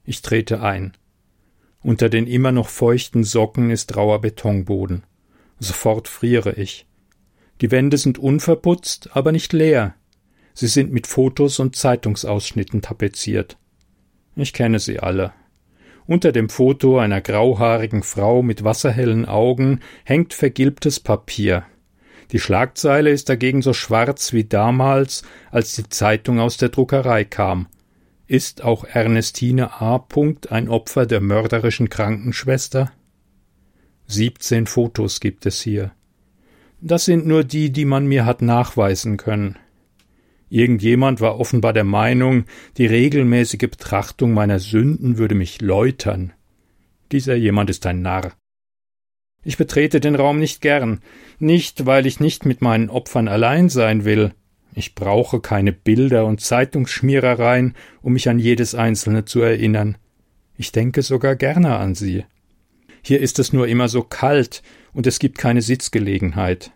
Ich 0.05 0.21
trete 0.21 0.61
ein. 0.61 0.93
Unter 1.81 2.09
den 2.09 2.27
immer 2.27 2.51
noch 2.51 2.69
feuchten 2.69 3.23
Socken 3.23 3.69
ist 3.69 3.95
rauer 3.95 4.21
Betonboden. 4.21 5.03
Sofort 5.59 6.07
friere 6.07 6.53
ich. 6.53 6.85
Die 7.61 7.71
Wände 7.71 7.97
sind 7.97 8.19
unverputzt, 8.19 9.09
aber 9.13 9.31
nicht 9.31 9.53
leer. 9.53 9.95
Sie 10.53 10.67
sind 10.67 10.91
mit 10.91 11.07
Fotos 11.07 11.59
und 11.59 11.75
Zeitungsausschnitten 11.75 12.81
tapeziert. 12.81 13.57
Ich 14.35 14.53
kenne 14.53 14.79
sie 14.79 14.99
alle. 14.99 15.33
Unter 16.05 16.31
dem 16.31 16.49
Foto 16.49 16.99
einer 16.99 17.21
grauhaarigen 17.21 18.01
Frau 18.01 18.41
mit 18.41 18.63
wasserhellen 18.63 19.25
Augen 19.25 19.81
hängt 20.05 20.33
vergilbtes 20.33 20.99
Papier. 20.99 21.65
Die 22.31 22.39
Schlagzeile 22.39 23.09
ist 23.09 23.29
dagegen 23.29 23.61
so 23.61 23.73
schwarz 23.73 24.33
wie 24.33 24.45
damals, 24.45 25.23
als 25.51 25.73
die 25.75 25.89
Zeitung 25.89 26.39
aus 26.39 26.57
der 26.57 26.69
Druckerei 26.69 27.23
kam. 27.23 27.67
Ist 28.25 28.63
auch 28.63 28.83
Ernestine 28.83 29.81
A. 29.81 30.05
ein 30.49 30.69
Opfer 30.69 31.05
der 31.05 31.21
mörderischen 31.21 31.89
Krankenschwester? 31.89 32.91
Siebzehn 34.07 34.65
Fotos 34.65 35.19
gibt 35.19 35.45
es 35.45 35.61
hier. 35.61 35.91
Das 36.81 37.05
sind 37.05 37.27
nur 37.27 37.43
die, 37.43 37.71
die 37.71 37.85
man 37.85 38.07
mir 38.07 38.25
hat 38.25 38.41
nachweisen 38.41 39.17
können. 39.17 39.57
Irgendjemand 40.49 41.19
war 41.19 41.39
offenbar 41.39 41.73
der 41.73 41.83
Meinung, 41.83 42.45
die 42.77 42.85
regelmäßige 42.85 43.69
Betrachtung 43.69 44.33
meiner 44.33 44.59
Sünden 44.59 45.17
würde 45.17 45.35
mich 45.35 45.61
läutern. 45.61 46.33
Dieser 47.11 47.35
jemand 47.35 47.69
ist 47.69 47.85
ein 47.85 48.01
Narr. 48.01 48.33
Ich 49.43 49.57
betrete 49.57 49.99
den 49.99 50.15
Raum 50.15 50.39
nicht 50.39 50.61
gern, 50.61 51.01
nicht 51.39 51.85
weil 51.85 52.05
ich 52.05 52.19
nicht 52.19 52.45
mit 52.45 52.61
meinen 52.61 52.89
Opfern 52.89 53.27
allein 53.27 53.69
sein 53.69 54.05
will, 54.05 54.33
ich 54.77 54.93
brauche 54.93 55.39
keine 55.39 55.73
Bilder 55.73 56.27
und 56.27 56.39
Zeitungsschmierereien, 56.39 57.73
um 58.03 58.13
mich 58.13 58.29
an 58.29 58.37
jedes 58.37 58.75
einzelne 58.75 59.25
zu 59.25 59.41
erinnern. 59.41 59.97
Ich 60.55 60.71
denke 60.71 61.01
sogar 61.01 61.35
gerne 61.35 61.77
an 61.77 61.95
sie. 61.95 62.25
Hier 63.07 63.21
ist 63.21 63.39
es 63.39 63.53
nur 63.53 63.69
immer 63.69 63.87
so 63.87 64.01
kalt 64.01 64.61
und 64.91 65.07
es 65.07 65.19
gibt 65.19 65.37
keine 65.37 65.61
Sitzgelegenheit. 65.61 66.71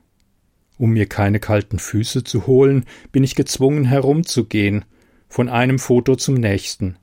Um 0.78 0.92
mir 0.92 1.06
keine 1.06 1.42
kalten 1.42 1.78
Füße 1.78 2.24
zu 2.24 2.48
holen, 2.48 2.86
bin 3.12 3.26
ich 3.26 3.36
gezwungen 3.36 3.84
herumzugehen, 3.84 4.86
von 5.28 5.50
einem 5.50 5.78
Foto 5.78 6.16
zum 6.16 6.36
nächsten. 6.36 6.96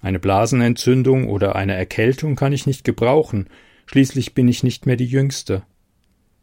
Eine 0.00 0.18
Blasenentzündung 0.18 1.28
oder 1.28 1.56
eine 1.56 1.74
Erkältung 1.74 2.34
kann 2.34 2.54
ich 2.54 2.66
nicht 2.66 2.84
gebrauchen, 2.84 3.50
schließlich 3.84 4.32
bin 4.32 4.48
ich 4.48 4.62
nicht 4.62 4.86
mehr 4.86 4.96
die 4.96 5.04
Jüngste. 5.04 5.64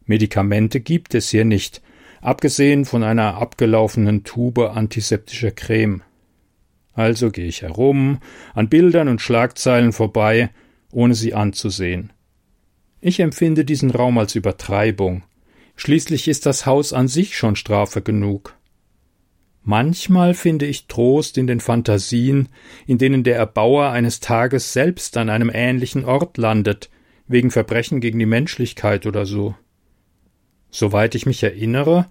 Medikamente 0.06 0.78
gibt 0.78 1.16
es 1.16 1.30
hier 1.30 1.44
nicht, 1.44 1.82
abgesehen 2.20 2.84
von 2.84 3.02
einer 3.02 3.34
abgelaufenen 3.34 4.22
Tube 4.22 4.60
antiseptischer 4.60 5.50
Creme. 5.50 6.02
Also 6.92 7.32
gehe 7.32 7.46
ich 7.46 7.62
herum, 7.62 8.20
an 8.54 8.68
Bildern 8.68 9.08
und 9.08 9.20
Schlagzeilen 9.20 9.92
vorbei, 9.92 10.50
ohne 10.90 11.14
sie 11.14 11.34
anzusehen. 11.34 12.12
Ich 13.00 13.20
empfinde 13.20 13.64
diesen 13.64 13.90
Raum 13.90 14.18
als 14.18 14.34
Übertreibung. 14.34 15.22
Schließlich 15.76 16.28
ist 16.28 16.44
das 16.46 16.66
Haus 16.66 16.92
an 16.92 17.08
sich 17.08 17.36
schon 17.36 17.56
Strafe 17.56 18.02
genug. 18.02 18.56
Manchmal 19.62 20.34
finde 20.34 20.66
ich 20.66 20.86
Trost 20.86 21.38
in 21.38 21.46
den 21.46 21.60
Fantasien, 21.60 22.48
in 22.86 22.98
denen 22.98 23.24
der 23.24 23.36
Erbauer 23.36 23.90
eines 23.90 24.20
Tages 24.20 24.72
selbst 24.72 25.16
an 25.16 25.28
einem 25.28 25.50
ähnlichen 25.52 26.04
Ort 26.04 26.38
landet, 26.38 26.90
wegen 27.28 27.50
Verbrechen 27.50 28.00
gegen 28.00 28.18
die 28.18 28.26
Menschlichkeit 28.26 29.06
oder 29.06 29.26
so. 29.26 29.54
Soweit 30.70 31.14
ich 31.14 31.26
mich 31.26 31.42
erinnere, 31.42 32.06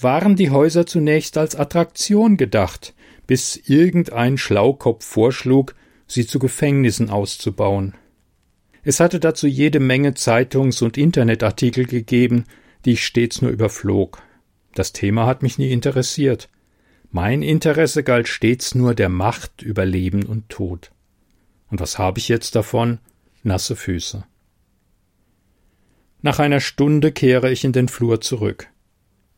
waren 0.00 0.36
die 0.36 0.50
Häuser 0.50 0.86
zunächst 0.86 1.36
als 1.38 1.54
Attraktion 1.54 2.36
gedacht, 2.36 2.94
bis 3.26 3.56
irgendein 3.56 4.38
Schlaukopf 4.38 5.04
vorschlug, 5.04 5.74
sie 6.06 6.26
zu 6.26 6.38
Gefängnissen 6.38 7.10
auszubauen. 7.10 7.94
Es 8.84 8.98
hatte 8.98 9.20
dazu 9.20 9.46
jede 9.46 9.78
Menge 9.78 10.14
Zeitungs- 10.14 10.82
und 10.82 10.98
Internetartikel 10.98 11.86
gegeben, 11.86 12.44
die 12.84 12.92
ich 12.92 13.04
stets 13.04 13.40
nur 13.40 13.50
überflog. 13.50 14.22
Das 14.74 14.92
Thema 14.92 15.26
hat 15.26 15.42
mich 15.42 15.58
nie 15.58 15.70
interessiert. 15.70 16.48
Mein 17.10 17.42
Interesse 17.42 18.02
galt 18.02 18.26
stets 18.26 18.74
nur 18.74 18.94
der 18.94 19.08
Macht 19.08 19.62
über 19.62 19.84
Leben 19.84 20.24
und 20.24 20.48
Tod. 20.48 20.90
Und 21.70 21.80
was 21.80 21.98
habe 21.98 22.18
ich 22.18 22.28
jetzt 22.28 22.56
davon? 22.56 22.98
Nasse 23.42 23.76
Füße. 23.76 24.24
Nach 26.22 26.38
einer 26.38 26.60
Stunde 26.60 27.12
kehre 27.12 27.50
ich 27.50 27.64
in 27.64 27.72
den 27.72 27.88
Flur 27.88 28.20
zurück. 28.20 28.68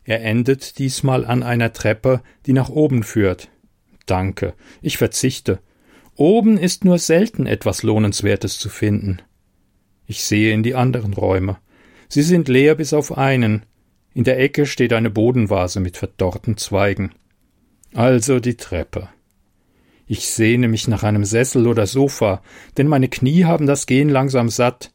Er 0.04 0.22
endet 0.22 0.78
diesmal 0.78 1.24
an 1.24 1.42
einer 1.42 1.72
Treppe, 1.72 2.22
die 2.46 2.52
nach 2.52 2.68
oben 2.68 3.02
führt. 3.02 3.48
Danke, 4.06 4.54
ich 4.82 4.98
verzichte. 4.98 5.60
Oben 6.14 6.58
ist 6.58 6.84
nur 6.84 6.98
selten 6.98 7.46
etwas 7.46 7.82
Lohnenswertes 7.82 8.58
zu 8.58 8.68
finden. 8.68 9.22
Ich 10.06 10.25
sehe 10.25 10.52
in 10.52 10.62
die 10.62 10.75
anderen 10.75 11.12
Räume. 11.12 11.58
Sie 12.08 12.23
sind 12.23 12.49
leer 12.49 12.75
bis 12.75 12.92
auf 12.92 13.16
einen. 13.16 13.64
In 14.12 14.25
der 14.25 14.38
Ecke 14.38 14.66
steht 14.66 14.92
eine 14.92 15.11
Bodenvase 15.11 15.80
mit 15.80 15.96
verdorrten 15.96 16.56
Zweigen. 16.56 17.12
Also 17.94 18.40
die 18.40 18.56
Treppe. 18.56 19.08
Ich 20.06 20.28
sehne 20.28 20.68
mich 20.68 20.87
nach 20.87 21.02
einem 21.02 21.25
Sessel 21.25 21.66
oder 21.66 21.87
Sofa, 21.87 22.42
denn 22.76 22.88
meine 22.88 23.08
Knie 23.08 23.44
haben 23.44 23.66
das 23.66 23.87
Gehen 23.87 24.08
langsam 24.08 24.49
satt. 24.49 24.92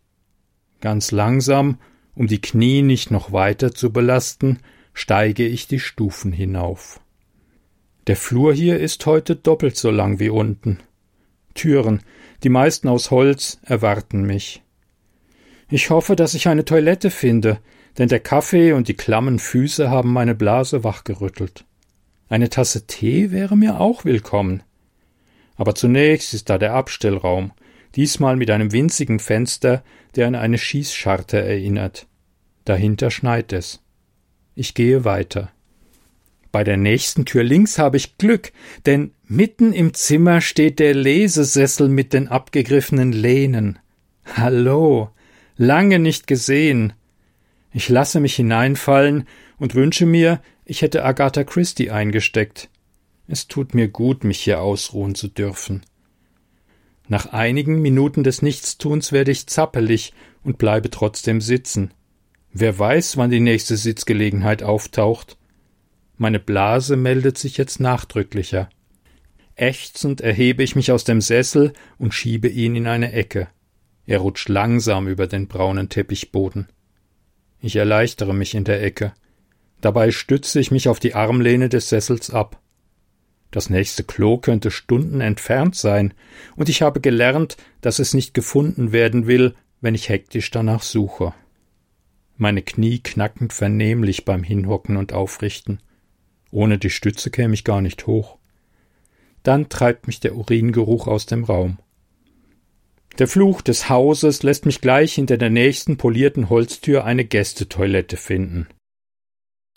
Ganz 0.81 1.11
langsam, 1.11 1.79
um 2.13 2.27
die 2.27 2.41
Knie 2.41 2.81
nicht 2.83 3.09
noch 3.09 3.31
weiter 3.31 3.73
zu 3.73 3.91
belasten, 3.91 4.59
steige 4.93 5.45
ich 5.45 5.67
die 5.67 5.79
Stufen 5.79 6.31
hinauf. 6.31 6.99
Der 8.07 8.15
Flur 8.15 8.53
hier 8.53 8.79
ist 8.79 9.05
heute 9.05 9.35
doppelt 9.35 9.77
so 9.77 9.91
lang 9.91 10.19
wie 10.19 10.29
unten. 10.29 10.79
Türen, 11.53 12.01
die 12.43 12.49
meisten 12.49 12.87
aus 12.87 13.11
Holz, 13.11 13.59
erwarten 13.63 14.23
mich. 14.23 14.63
Ich 15.71 15.91
hoffe, 15.91 16.15
dass 16.15 16.33
ich 16.33 16.47
eine 16.47 16.65
Toilette 16.65 17.11
finde, 17.11 17.59
denn 17.97 18.09
der 18.09 18.19
Kaffee 18.19 18.73
und 18.73 18.87
die 18.87 18.95
klammen 18.95 19.37
Füße 19.37 19.89
haben 19.89 20.11
meine 20.11 20.33
Blase 20.33 20.83
wachgerüttelt. 20.83 21.65
Eine 22.27 22.49
Tasse 22.49 22.87
Tee 22.87 23.31
wäre 23.31 23.55
mir 23.55 23.79
auch 23.79 24.03
willkommen. 24.03 24.63
Aber 25.57 25.75
zunächst 25.75 26.33
ist 26.33 26.49
da 26.49 26.57
der 26.57 26.73
Abstellraum, 26.73 27.51
diesmal 27.95 28.35
mit 28.35 28.49
einem 28.49 28.71
winzigen 28.71 29.19
Fenster, 29.19 29.83
der 30.15 30.27
an 30.27 30.35
eine 30.35 30.57
Schießscharte 30.57 31.39
erinnert. 31.39 32.07
Dahinter 32.65 33.11
schneit 33.11 33.53
es. 33.53 33.81
Ich 34.55 34.73
gehe 34.73 35.05
weiter. 35.05 35.51
Bei 36.51 36.63
der 36.63 36.77
nächsten 36.77 37.25
Tür 37.25 37.43
links 37.43 37.77
habe 37.77 37.97
ich 37.97 38.17
Glück, 38.17 38.51
denn 38.87 39.11
mitten 39.25 39.71
im 39.73 39.93
Zimmer 39.93 40.41
steht 40.41 40.79
der 40.79 40.95
Lesesessel 40.95 41.89
mit 41.89 42.13
den 42.13 42.27
abgegriffenen 42.27 43.11
Lehnen. 43.11 43.77
Hallo, 44.35 45.11
lange 45.59 45.99
nicht 45.99 46.25
gesehen. 46.25 46.93
Ich 47.71 47.89
lasse 47.89 48.19
mich 48.19 48.35
hineinfallen 48.35 49.27
und 49.57 49.75
wünsche 49.75 50.05
mir, 50.05 50.41
ich 50.65 50.81
hätte 50.81 51.03
Agatha 51.03 51.43
Christie 51.43 51.91
eingesteckt. 51.91 52.69
Es 53.27 53.47
tut 53.47 53.75
mir 53.75 53.89
gut, 53.89 54.23
mich 54.23 54.39
hier 54.39 54.61
ausruhen 54.61 55.13
zu 55.13 55.27
dürfen. 55.27 55.83
Nach 57.09 57.33
einigen 57.33 57.81
Minuten 57.81 58.23
des 58.23 58.41
Nichtstuns 58.41 59.11
werde 59.11 59.31
ich 59.31 59.47
zappelig 59.47 60.13
und 60.43 60.57
bleibe 60.57 60.89
trotzdem 60.89 61.41
sitzen. 61.41 61.91
Wer 62.53 62.79
weiß, 62.79 63.17
wann 63.17 63.29
die 63.29 63.41
nächste 63.41 63.75
Sitzgelegenheit 63.75 64.63
auftaucht. 64.63 65.37
Meine 66.17 66.39
Blase 66.39 66.95
meldet 66.95 67.37
sich 67.37 67.57
jetzt 67.57 67.79
nachdrücklicher. 67.79 68.69
Ächzend 69.55 70.21
erhebe 70.21 70.63
ich 70.63 70.75
mich 70.77 70.91
aus 70.91 71.03
dem 71.03 71.19
Sessel 71.19 71.73
und 71.97 72.13
schiebe 72.13 72.47
ihn 72.47 72.75
in 72.75 72.87
eine 72.87 73.11
Ecke. 73.11 73.49
Er 74.09 74.21
rutscht 74.21 74.49
langsam 74.49 75.07
über 75.07 75.27
den 75.27 75.47
braunen 75.47 75.87
Teppichboden. 75.87 76.67
Ich 77.61 77.75
erleichtere 77.75 78.33
mich 78.33 78.55
in 78.55 78.63
der 78.63 78.81
Ecke. 78.81 79.13
Dabei 79.81 80.09
stütze 80.09 80.59
ich 80.59 80.71
mich 80.71 80.89
auf 80.89 80.99
die 80.99 81.13
Armlehne 81.13 81.69
des 81.69 81.89
Sessels 81.89 82.31
ab. 82.31 82.59
Das 83.51 83.69
nächste 83.69 84.03
Klo 84.03 84.39
könnte 84.39 84.71
Stunden 84.71 85.21
entfernt 85.21 85.75
sein, 85.75 86.15
und 86.55 86.69
ich 86.69 86.81
habe 86.81 87.01
gelernt, 87.01 87.57
dass 87.81 87.99
es 87.99 88.15
nicht 88.15 88.33
gefunden 88.33 88.91
werden 88.91 89.27
will, 89.27 89.53
wenn 89.79 89.93
ich 89.93 90.09
hektisch 90.09 90.49
danach 90.49 90.81
suche. 90.81 91.35
Meine 92.35 92.63
Knie 92.63 92.97
knacken 92.97 93.51
vernehmlich 93.51 94.25
beim 94.25 94.41
Hinhocken 94.41 94.97
und 94.97 95.13
Aufrichten. 95.13 95.81
Ohne 96.49 96.79
die 96.79 96.89
Stütze 96.89 97.29
käme 97.29 97.53
ich 97.53 97.63
gar 97.63 97.81
nicht 97.81 98.07
hoch. 98.07 98.39
Dann 99.43 99.69
treibt 99.69 100.07
mich 100.07 100.19
der 100.19 100.35
Uringeruch 100.35 101.05
aus 101.05 101.27
dem 101.27 101.43
Raum. 101.43 101.77
Der 103.17 103.27
Fluch 103.27 103.61
des 103.61 103.89
Hauses 103.89 104.43
lässt 104.43 104.65
mich 104.65 104.81
gleich 104.81 105.13
hinter 105.13 105.37
der 105.37 105.49
nächsten 105.49 105.97
polierten 105.97 106.49
Holztür 106.49 107.03
eine 107.03 107.25
Gästetoilette 107.25 108.17
finden. 108.17 108.67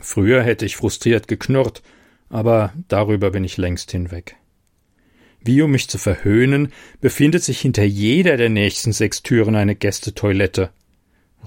Früher 0.00 0.42
hätte 0.42 0.66
ich 0.66 0.76
frustriert 0.76 1.28
geknurrt, 1.28 1.82
aber 2.28 2.72
darüber 2.88 3.30
bin 3.30 3.44
ich 3.44 3.56
längst 3.56 3.90
hinweg. 3.90 4.36
Wie 5.40 5.60
um 5.62 5.72
mich 5.72 5.88
zu 5.88 5.98
verhöhnen, 5.98 6.72
befindet 7.00 7.42
sich 7.42 7.60
hinter 7.60 7.82
jeder 7.82 8.36
der 8.36 8.48
nächsten 8.48 8.92
sechs 8.92 9.22
Türen 9.22 9.56
eine 9.56 9.74
Gästetoilette. 9.74 10.70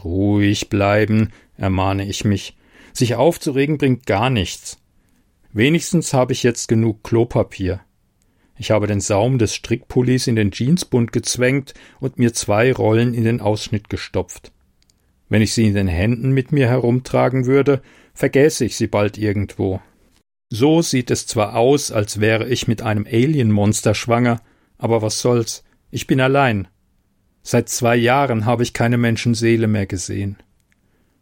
Ruhig 0.04 0.70
bleiben, 0.70 1.32
ermahne 1.58 2.06
ich 2.06 2.26
mich. 2.26 2.58
Sich 2.92 3.16
aufzuregen 3.16 3.78
bringt 3.78 4.06
gar 4.06 4.30
nichts. 4.30 4.80
Wenigstens 5.54 6.14
habe 6.14 6.34
ich 6.34 6.44
jetzt 6.44 6.68
genug 6.68 7.04
Klopapier. 7.04 7.80
Ich 8.58 8.72
habe 8.72 8.88
den 8.88 9.02
Saum 9.02 9.38
des 9.38 9.54
Strickpullis 9.54 10.28
in 10.28 10.36
den 10.36 10.52
Jeansbund 10.52 11.12
gezwängt 11.12 11.74
und 12.00 12.18
mir 12.18 12.34
zwei 12.34 12.72
Rollen 12.72 13.14
in 13.14 13.24
den 13.24 13.42
Ausschnitt 13.42 13.90
gestopft. 13.90 14.52
Wenn 15.28 15.42
ich 15.42 15.54
sie 15.54 15.66
in 15.66 15.74
den 15.74 15.88
Händen 15.88 16.32
mit 16.32 16.52
mir 16.52 16.68
herumtragen 16.68 17.46
würde, 17.46 17.82
vergäße 18.14 18.64
ich 18.64 18.78
sie 18.78 18.88
bald 18.88 19.18
irgendwo. 19.18 19.82
So 20.50 20.82
sieht 20.82 21.12
es 21.12 21.28
zwar 21.28 21.56
aus, 21.56 21.92
als 21.92 22.22
wäre 22.22 22.48
ich 22.48 22.68
mit 22.68 22.82
einem 22.82 23.06
Alienmonster 23.06 23.96
schwanger, 23.96 24.42
aber 24.78 25.02
was 25.02 25.20
soll's, 25.20 25.64
ich 25.92 26.08
bin 26.08 26.22
allein. 26.22 26.68
Seit 27.42 27.70
zwei 27.70 27.96
Jahren 27.96 28.46
habe 28.46 28.64
ich 28.64 28.74
keine 28.74 28.98
Menschenseele 28.98 29.68
mehr 29.68 29.86
gesehen. 29.86 30.38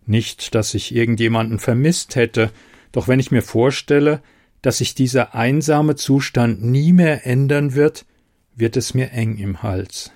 Nicht, 0.06 0.54
dass 0.56 0.74
ich 0.74 0.94
irgendjemanden 0.94 1.60
vermisst 1.60 2.16
hätte, 2.16 2.52
doch 2.92 3.08
wenn 3.08 3.20
ich 3.20 3.32
mir 3.32 3.42
vorstelle, 3.42 4.22
dass 4.64 4.80
sich 4.80 4.96
dieser 4.96 5.36
einsame 5.36 5.96
Zustand 5.96 6.64
nie 6.64 6.94
mehr 6.94 7.28
ändern 7.28 7.76
wird, 7.76 8.06
wird 8.56 8.78
es 8.78 8.96
mir 8.96 9.12
eng 9.12 9.38
im 9.38 9.62
Hals. 9.62 10.12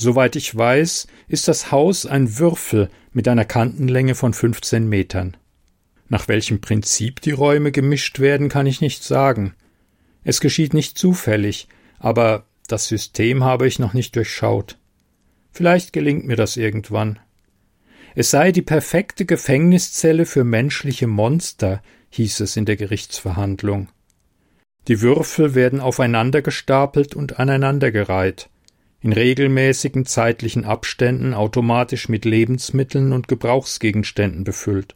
Soweit 0.00 0.34
ich 0.34 0.56
weiß, 0.56 1.06
ist 1.28 1.46
das 1.46 1.70
Haus 1.70 2.06
ein 2.06 2.38
Würfel 2.38 2.88
mit 3.12 3.28
einer 3.28 3.44
Kantenlänge 3.44 4.16
von 4.16 4.32
15 4.32 4.88
Metern. 4.88 5.36
Nach 6.08 6.26
welchem 6.26 6.60
Prinzip 6.60 7.20
die 7.20 7.30
Räume 7.30 7.70
gemischt 7.70 8.18
werden, 8.18 8.48
kann 8.48 8.66
ich 8.66 8.80
nicht 8.80 9.04
sagen. 9.04 9.54
Es 10.24 10.40
geschieht 10.40 10.74
nicht 10.74 10.98
zufällig, 10.98 11.68
aber 11.98 12.46
das 12.66 12.88
System 12.88 13.44
habe 13.44 13.68
ich 13.68 13.78
noch 13.78 13.92
nicht 13.92 14.16
durchschaut. 14.16 14.78
Vielleicht 15.52 15.92
gelingt 15.92 16.24
mir 16.24 16.36
das 16.36 16.56
irgendwann. 16.56 17.18
Es 18.14 18.30
sei 18.30 18.52
die 18.52 18.62
perfekte 18.62 19.26
Gefängniszelle 19.26 20.24
für 20.24 20.44
menschliche 20.44 21.06
Monster, 21.06 21.82
hieß 22.12 22.40
es 22.40 22.56
in 22.56 22.66
der 22.66 22.76
Gerichtsverhandlung. 22.76 23.88
Die 24.88 25.00
Würfel 25.00 25.54
werden 25.54 25.80
aufeinander 25.80 26.42
gestapelt 26.42 27.14
und 27.14 27.38
aneinandergereiht, 27.38 28.50
in 29.00 29.12
regelmäßigen 29.12 30.04
zeitlichen 30.06 30.64
Abständen 30.64 31.34
automatisch 31.34 32.08
mit 32.08 32.24
Lebensmitteln 32.24 33.12
und 33.12 33.28
Gebrauchsgegenständen 33.28 34.44
befüllt. 34.44 34.94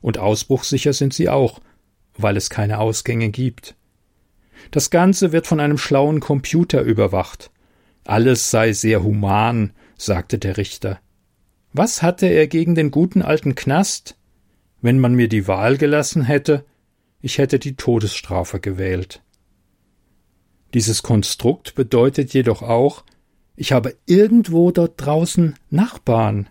Und 0.00 0.18
ausbruchsicher 0.18 0.92
sind 0.92 1.14
sie 1.14 1.28
auch, 1.28 1.60
weil 2.16 2.36
es 2.36 2.50
keine 2.50 2.78
Ausgänge 2.78 3.30
gibt. 3.30 3.76
Das 4.70 4.90
Ganze 4.90 5.32
wird 5.32 5.46
von 5.46 5.60
einem 5.60 5.78
schlauen 5.78 6.20
Computer 6.20 6.82
überwacht. 6.82 7.50
Alles 8.04 8.50
sei 8.50 8.72
sehr 8.72 9.02
human, 9.04 9.72
sagte 9.96 10.38
der 10.38 10.56
Richter. 10.56 11.00
Was 11.72 12.02
hatte 12.02 12.26
er 12.26 12.48
gegen 12.48 12.74
den 12.74 12.90
guten 12.90 13.22
alten 13.22 13.54
Knast? 13.54 14.16
Wenn 14.82 14.98
man 14.98 15.14
mir 15.14 15.28
die 15.28 15.46
Wahl 15.46 15.78
gelassen 15.78 16.22
hätte, 16.22 16.66
ich 17.20 17.38
hätte 17.38 17.60
die 17.60 17.76
Todesstrafe 17.76 18.58
gewählt. 18.58 19.22
Dieses 20.74 21.04
Konstrukt 21.04 21.76
bedeutet 21.76 22.34
jedoch 22.34 22.62
auch, 22.62 23.04
ich 23.54 23.72
habe 23.72 23.96
irgendwo 24.06 24.72
dort 24.72 24.94
draußen 24.96 25.54
Nachbarn. 25.70 26.48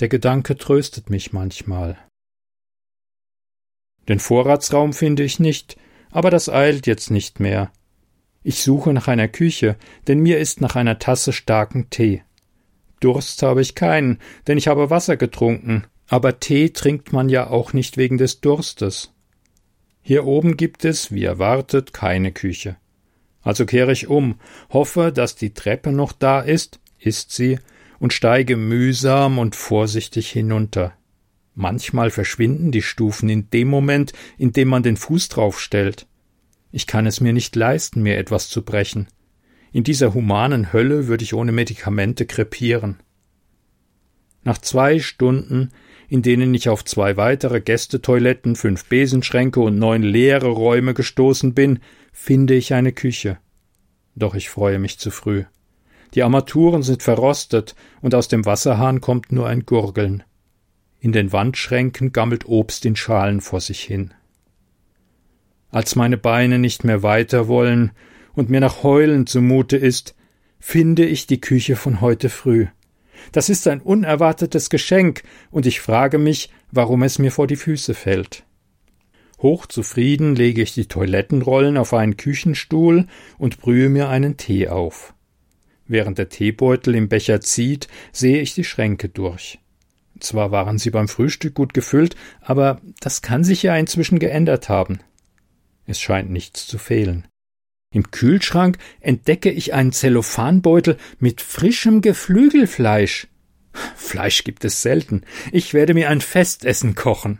Der 0.00 0.08
Gedanke 0.08 0.56
tröstet 0.56 1.10
mich 1.10 1.32
manchmal. 1.32 1.98
Den 4.08 4.20
Vorratsraum 4.20 4.94
finde 4.94 5.22
ich 5.22 5.38
nicht, 5.38 5.76
aber 6.10 6.30
das 6.30 6.48
eilt 6.48 6.86
jetzt 6.86 7.10
nicht 7.10 7.40
mehr. 7.40 7.70
Ich 8.42 8.62
suche 8.62 8.92
nach 8.92 9.08
einer 9.08 9.28
Küche, 9.28 9.76
denn 10.06 10.20
mir 10.20 10.38
ist 10.38 10.60
nach 10.60 10.76
einer 10.76 10.98
Tasse 10.98 11.32
starken 11.32 11.90
Tee. 11.90 12.22
Durst 13.00 13.42
habe 13.42 13.60
ich 13.60 13.74
keinen, 13.74 14.18
denn 14.46 14.56
ich 14.56 14.68
habe 14.68 14.88
Wasser 14.90 15.16
getrunken, 15.16 15.84
aber 16.08 16.40
Tee 16.40 16.70
trinkt 16.70 17.12
man 17.12 17.28
ja 17.28 17.48
auch 17.48 17.72
nicht 17.72 17.96
wegen 17.96 18.18
des 18.18 18.40
Durstes. 18.40 19.12
Hier 20.02 20.26
oben 20.26 20.56
gibt 20.56 20.84
es, 20.84 21.12
wie 21.12 21.24
erwartet, 21.24 21.92
keine 21.92 22.32
Küche. 22.32 22.76
Also 23.42 23.66
kehre 23.66 23.92
ich 23.92 24.08
um, 24.08 24.40
hoffe, 24.70 25.12
dass 25.12 25.36
die 25.36 25.54
Treppe 25.54 25.92
noch 25.92 26.12
da 26.12 26.40
ist, 26.40 26.80
ist 26.98 27.32
sie, 27.32 27.58
und 27.98 28.12
steige 28.12 28.56
mühsam 28.56 29.38
und 29.38 29.56
vorsichtig 29.56 30.30
hinunter. 30.30 30.92
Manchmal 31.54 32.10
verschwinden 32.10 32.72
die 32.72 32.82
Stufen 32.82 33.28
in 33.28 33.48
dem 33.50 33.68
Moment, 33.68 34.12
in 34.36 34.52
dem 34.52 34.68
man 34.68 34.82
den 34.82 34.96
Fuß 34.96 35.28
draufstellt. 35.28 36.06
Ich 36.72 36.86
kann 36.86 37.06
es 37.06 37.20
mir 37.20 37.32
nicht 37.32 37.54
leisten, 37.54 38.02
mir 38.02 38.18
etwas 38.18 38.48
zu 38.48 38.62
brechen. 38.62 39.06
In 39.72 39.84
dieser 39.84 40.12
humanen 40.12 40.72
Hölle 40.72 41.06
würde 41.06 41.24
ich 41.24 41.34
ohne 41.34 41.52
Medikamente 41.52 42.26
krepieren. 42.26 42.98
Nach 44.42 44.58
zwei 44.58 44.98
Stunden, 44.98 45.70
in 46.14 46.22
denen 46.22 46.54
ich 46.54 46.68
auf 46.68 46.84
zwei 46.84 47.16
weitere 47.16 47.60
Gästetoiletten, 47.60 48.54
fünf 48.54 48.84
Besenschränke 48.84 49.58
und 49.58 49.80
neun 49.80 50.04
leere 50.04 50.46
Räume 50.46 50.94
gestoßen 50.94 51.54
bin, 51.54 51.80
finde 52.12 52.54
ich 52.54 52.72
eine 52.72 52.92
Küche. 52.92 53.38
Doch 54.14 54.36
ich 54.36 54.48
freue 54.48 54.78
mich 54.78 55.00
zu 55.00 55.10
früh. 55.10 55.42
Die 56.14 56.22
Armaturen 56.22 56.84
sind 56.84 57.02
verrostet 57.02 57.74
und 58.00 58.14
aus 58.14 58.28
dem 58.28 58.46
Wasserhahn 58.46 59.00
kommt 59.00 59.32
nur 59.32 59.48
ein 59.48 59.66
Gurgeln. 59.66 60.22
In 61.00 61.10
den 61.10 61.32
Wandschränken 61.32 62.12
gammelt 62.12 62.46
Obst 62.46 62.84
in 62.84 62.94
Schalen 62.94 63.40
vor 63.40 63.60
sich 63.60 63.80
hin. 63.80 64.14
Als 65.72 65.96
meine 65.96 66.16
Beine 66.16 66.60
nicht 66.60 66.84
mehr 66.84 67.02
weiter 67.02 67.48
wollen, 67.48 67.90
und 68.34 68.50
mir 68.50 68.60
nach 68.60 68.84
Heulen 68.84 69.26
zumute 69.26 69.76
ist, 69.76 70.14
finde 70.60 71.06
ich 71.06 71.26
die 71.26 71.40
Küche 71.40 71.74
von 71.74 72.00
heute 72.00 72.28
früh. 72.28 72.68
Das 73.32 73.48
ist 73.48 73.66
ein 73.66 73.80
unerwartetes 73.80 74.70
Geschenk, 74.70 75.22
und 75.50 75.66
ich 75.66 75.80
frage 75.80 76.18
mich, 76.18 76.50
warum 76.70 77.02
es 77.02 77.18
mir 77.18 77.30
vor 77.30 77.46
die 77.46 77.56
Füße 77.56 77.94
fällt. 77.94 78.44
Hochzufrieden 79.40 80.34
lege 80.34 80.62
ich 80.62 80.74
die 80.74 80.86
Toilettenrollen 80.86 81.76
auf 81.76 81.92
einen 81.92 82.16
Küchenstuhl 82.16 83.06
und 83.36 83.60
brühe 83.60 83.88
mir 83.88 84.08
einen 84.08 84.36
Tee 84.36 84.68
auf. 84.68 85.14
Während 85.86 86.18
der 86.18 86.30
Teebeutel 86.30 86.94
im 86.94 87.08
Becher 87.08 87.40
zieht, 87.40 87.88
sehe 88.10 88.40
ich 88.40 88.54
die 88.54 88.64
Schränke 88.64 89.08
durch. 89.08 89.58
Zwar 90.18 90.50
waren 90.50 90.78
sie 90.78 90.90
beim 90.90 91.08
Frühstück 91.08 91.54
gut 91.54 91.74
gefüllt, 91.74 92.16
aber 92.40 92.80
das 93.00 93.20
kann 93.20 93.44
sich 93.44 93.62
ja 93.62 93.76
inzwischen 93.76 94.18
geändert 94.18 94.68
haben. 94.68 95.00
Es 95.86 96.00
scheint 96.00 96.30
nichts 96.30 96.66
zu 96.66 96.78
fehlen. 96.78 97.26
Im 97.94 98.10
Kühlschrank 98.10 98.78
entdecke 99.00 99.52
ich 99.52 99.72
einen 99.72 99.92
Zellophanbeutel 99.92 100.98
mit 101.20 101.40
frischem 101.40 102.00
Geflügelfleisch. 102.00 103.28
Fleisch 103.94 104.42
gibt 104.42 104.64
es 104.64 104.82
selten. 104.82 105.22
Ich 105.52 105.74
werde 105.74 105.94
mir 105.94 106.10
ein 106.10 106.20
Festessen 106.20 106.96
kochen. 106.96 107.38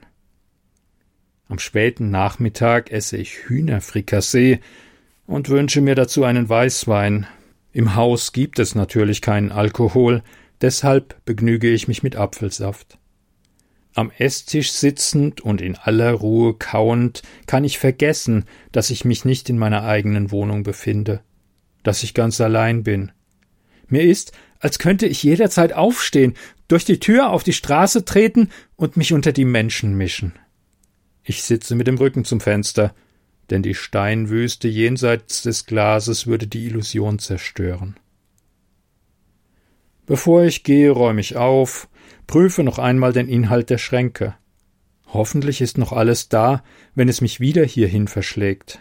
Am 1.48 1.58
späten 1.58 2.10
Nachmittag 2.10 2.92
esse 2.92 3.16
ich 3.16 3.48
Hühnerfrikassee 3.48 4.60
und 5.26 5.48
wünsche 5.48 5.80
mir 5.80 5.96
dazu 5.96 6.22
einen 6.22 6.48
Weißwein. 6.48 7.26
Im 7.72 7.96
Haus 7.96 8.32
gibt 8.32 8.60
es 8.60 8.76
natürlich 8.76 9.22
keinen 9.22 9.50
Alkohol, 9.50 10.22
deshalb 10.60 11.16
begnüge 11.24 11.68
ich 11.68 11.88
mich 11.88 12.04
mit 12.04 12.14
Apfelsaft. 12.14 12.96
Am 13.94 14.10
Esstisch 14.18 14.72
sitzend 14.72 15.40
und 15.40 15.60
in 15.60 15.76
aller 15.76 16.12
Ruhe 16.12 16.54
kauend 16.54 17.22
kann 17.46 17.62
ich 17.62 17.78
vergessen, 17.78 18.44
dass 18.72 18.90
ich 18.90 19.04
mich 19.04 19.24
nicht 19.24 19.48
in 19.48 19.56
meiner 19.56 19.84
eigenen 19.84 20.32
Wohnung 20.32 20.64
befinde, 20.64 21.20
dass 21.84 22.02
ich 22.02 22.12
ganz 22.12 22.40
allein 22.40 22.82
bin. 22.82 23.12
Mir 23.86 24.02
ist, 24.02 24.32
als 24.58 24.80
könnte 24.80 25.06
ich 25.06 25.22
jederzeit 25.22 25.72
aufstehen, 25.74 26.34
durch 26.66 26.84
die 26.84 26.98
Tür 26.98 27.30
auf 27.30 27.44
die 27.44 27.52
Straße 27.52 28.04
treten 28.04 28.50
und 28.74 28.96
mich 28.96 29.12
unter 29.12 29.30
die 29.30 29.44
Menschen 29.44 29.96
mischen. 29.96 30.32
Ich 31.22 31.44
sitze 31.44 31.76
mit 31.76 31.86
dem 31.86 31.96
Rücken 31.96 32.24
zum 32.24 32.40
Fenster, 32.40 32.94
denn 33.50 33.62
die 33.62 33.74
Steinwüste 33.74 34.66
jenseits 34.66 35.42
des 35.42 35.66
Glases 35.66 36.26
würde 36.26 36.48
die 36.48 36.66
Illusion 36.66 37.20
zerstören. 37.20 37.96
Bevor 40.06 40.44
ich 40.44 40.64
gehe, 40.64 40.90
räume 40.90 41.20
ich 41.20 41.36
auf, 41.36 41.88
prüfe 42.26 42.62
noch 42.62 42.78
einmal 42.78 43.12
den 43.12 43.28
Inhalt 43.28 43.70
der 43.70 43.78
Schränke. 43.78 44.34
Hoffentlich 45.06 45.60
ist 45.60 45.78
noch 45.78 45.92
alles 45.92 46.28
da, 46.28 46.64
wenn 46.94 47.08
es 47.08 47.20
mich 47.20 47.40
wieder 47.40 47.64
hierhin 47.64 48.08
verschlägt. 48.08 48.80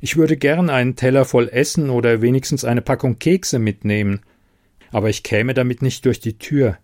Ich 0.00 0.16
würde 0.16 0.36
gern 0.36 0.68
einen 0.68 0.96
Teller 0.96 1.24
voll 1.24 1.48
Essen 1.48 1.88
oder 1.90 2.20
wenigstens 2.20 2.64
eine 2.64 2.82
Packung 2.82 3.18
Kekse 3.18 3.58
mitnehmen, 3.58 4.20
aber 4.92 5.08
ich 5.08 5.22
käme 5.22 5.54
damit 5.54 5.82
nicht 5.82 6.04
durch 6.04 6.20
die 6.20 6.38
Tür. 6.38 6.78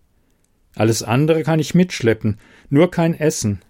Alles 0.74 1.02
andere 1.02 1.42
kann 1.42 1.60
ich 1.60 1.74
mitschleppen, 1.74 2.38
nur 2.70 2.90
kein 2.90 3.14
Essen. 3.14 3.60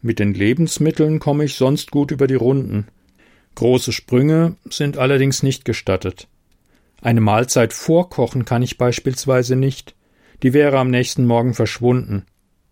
Mit 0.00 0.18
den 0.18 0.32
Lebensmitteln 0.32 1.18
komme 1.18 1.44
ich 1.44 1.54
sonst 1.54 1.90
gut 1.90 2.10
über 2.10 2.26
die 2.26 2.34
Runden. 2.34 2.86
Große 3.56 3.92
Sprünge 3.92 4.56
sind 4.70 4.96
allerdings 4.96 5.42
nicht 5.42 5.64
gestattet. 5.64 6.28
Eine 7.02 7.20
Mahlzeit 7.20 7.72
vorkochen 7.72 8.44
kann 8.44 8.62
ich 8.62 8.78
beispielsweise 8.78 9.56
nicht. 9.56 9.94
Die 10.42 10.52
wäre 10.52 10.78
am 10.78 10.90
nächsten 10.90 11.26
Morgen 11.26 11.54
verschwunden. 11.54 12.24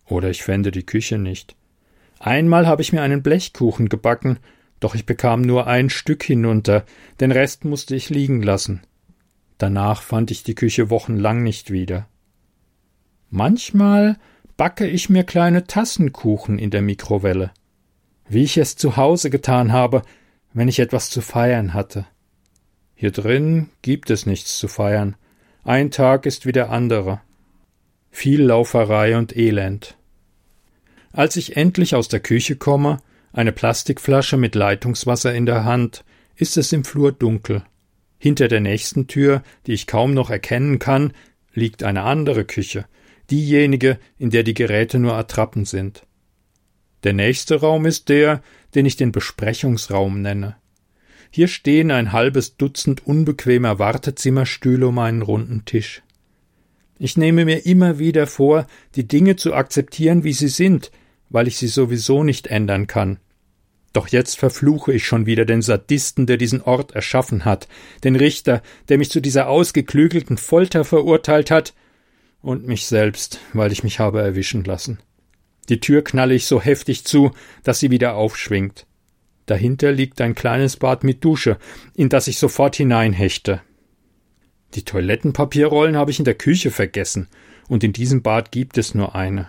Oder 0.05 0.31
ich 0.31 0.43
fände 0.43 0.71
die 0.71 0.87
Küche 0.87 1.19
nicht. 1.19 1.57
Einmal 2.19 2.67
habe 2.67 2.83
ich 2.83 2.93
mir 2.93 3.03
einen 3.03 3.23
Blechkuchen 3.23 3.89
gebacken, 3.89 4.39
doch 4.81 4.95
ich 4.95 5.07
bekam 5.07 5.43
nur 5.43 5.67
ein 5.67 5.91
Stück 5.91 6.23
hinunter, 6.23 6.85
den 7.21 7.33
Rest 7.33 7.65
musste 7.65 7.97
ich 7.97 8.11
liegen 8.11 8.43
lassen. 8.43 8.83
Danach 9.59 10.03
fand 10.03 10.31
ich 10.31 10.43
die 10.43 10.55
Küche 10.55 10.91
wochenlang 10.91 11.43
nicht 11.43 11.71
wieder. 11.71 12.09
Manchmal 13.31 14.19
backe 14.57 14.87
ich 14.87 15.09
mir 15.09 15.25
kleine 15.25 15.65
Tassenkuchen 15.65 16.59
in 16.59 16.71
der 16.71 16.83
Mikrowelle, 16.83 17.51
wie 18.29 18.45
ich 18.45 18.59
es 18.59 18.77
zu 18.77 18.97
Hause 18.97 19.31
getan 19.31 19.73
habe, 19.73 20.03
wenn 20.53 20.69
ich 20.69 20.79
etwas 20.79 21.11
zu 21.11 21.21
feiern 21.21 21.75
hatte. 21.75 22.07
Hier 22.95 23.11
drin 23.11 23.71
gibt 23.83 24.11
es 24.11 24.25
nichts 24.25 24.57
zu 24.59 24.69
feiern. 24.69 25.17
Ein 25.65 25.91
Tag 25.91 26.25
ist 26.25 26.47
wie 26.47 26.53
der 26.53 26.71
andere. 26.71 27.21
Viel 28.19 28.45
Lauferei 28.45 29.19
und 29.19 29.37
Elend. 29.37 29.99
Als 31.13 31.37
ich 31.37 31.59
endlich 31.59 31.95
aus 31.95 32.09
der 32.09 32.21
Küche 32.21 32.57
komme, 32.57 32.97
eine 33.35 33.53
Plastikflasche 33.53 34.39
mit 34.39 34.55
Leitungswasser 34.55 35.35
in 35.35 35.45
der 35.45 35.67
Hand, 35.67 36.03
ist 36.35 36.57
es 36.57 36.73
im 36.73 36.83
Flur 36.85 37.13
dunkel. 37.13 37.63
Hinter 38.17 38.49
der 38.49 38.61
nächsten 38.61 39.07
Tür, 39.07 39.43
die 39.67 39.75
ich 39.75 39.87
kaum 39.87 40.15
noch 40.15 40.31
erkennen 40.31 40.79
kann, 40.79 41.13
liegt 41.53 41.83
eine 41.83 42.05
andere 42.05 42.47
Küche, 42.47 42.87
diejenige, 43.31 43.99
in 44.17 44.31
der 44.31 44.45
die 44.45 44.55
Geräte 44.55 44.99
nur 44.99 45.13
Attrappen 45.13 45.67
sind. 45.67 46.07
Der 47.05 47.13
nächste 47.13 47.61
Raum 47.61 47.85
ist 47.85 48.09
der, 48.09 48.43
den 48.75 48.87
ich 48.87 48.97
den 48.97 49.13
Besprechungsraum 49.13 50.23
nenne. 50.23 50.57
Hier 51.31 51.49
stehen 51.49 51.91
ein 51.91 52.13
halbes 52.13 52.57
Dutzend 52.57 53.07
unbequemer 53.07 53.79
Wartezimmerstühle 53.79 54.89
um 54.89 54.99
einen 55.01 55.21
runden 55.21 55.67
Tisch. 55.67 56.03
Ich 56.99 57.17
nehme 57.17 57.45
mir 57.45 57.67
immer 57.67 57.99
wieder 57.99 58.27
vor, 58.27 58.67
die 58.95 59.07
Dinge 59.07 59.37
zu 59.37 59.55
akzeptieren, 59.55 60.25
wie 60.25 60.33
sie 60.33 60.49
sind, 60.49 60.91
weil 61.29 61.49
ich 61.49 61.59
sie 61.59 61.69
sowieso 61.69 62.25
nicht 62.25 62.47
ändern 62.47 62.87
kann. 62.87 63.19
Doch 63.93 64.09
jetzt 64.09 64.39
verfluche 64.39 64.93
ich 64.93 65.07
schon 65.07 65.27
wieder 65.27 65.45
den 65.45 65.63
Sadisten, 65.63 66.27
der 66.27 66.37
diesen 66.37 66.61
Ort 66.63 66.95
erschaffen 66.95 67.45
hat, 67.45 67.67
den 68.05 68.17
Richter, 68.17 68.63
der 68.89 68.99
mich 68.99 69.11
zu 69.11 69.21
dieser 69.21 69.49
ausgeklügelten 69.49 70.37
Folter 70.37 70.85
verurteilt 70.85 71.51
hat, 71.51 71.75
und 72.43 72.67
mich 72.67 72.87
selbst, 72.87 73.41
weil 73.55 73.73
ich 73.73 73.83
mich 73.83 73.99
habe 73.99 74.21
erwischen 74.21 74.63
lassen. 74.65 74.99
Die 75.69 75.81
Tür 75.81 76.05
knalle 76.05 76.35
ich 76.35 76.47
so 76.47 76.61
heftig 76.61 77.05
zu, 77.05 77.33
dass 77.65 77.81
sie 77.81 77.91
wieder 77.91 78.15
aufschwingt. 78.15 78.87
Dahinter 79.47 79.93
liegt 79.93 80.21
ein 80.21 80.35
kleines 80.35 80.77
Bad 80.77 81.03
mit 81.03 81.25
Dusche, 81.25 81.59
in 81.95 82.09
das 82.09 82.29
ich 82.29 82.39
sofort 82.39 82.77
hineinhechte. 82.77 83.63
Die 84.75 84.85
Toilettenpapierrollen 84.85 85.97
habe 85.97 86.11
ich 86.11 86.19
in 86.19 86.25
der 86.25 86.35
Küche 86.35 86.71
vergessen, 86.71 87.29
und 87.69 87.83
in 87.83 87.93
diesem 87.93 88.23
Bad 88.23 88.53
gibt 88.53 88.79
es 88.79 88.95
nur 88.95 89.15
eine. 89.15 89.49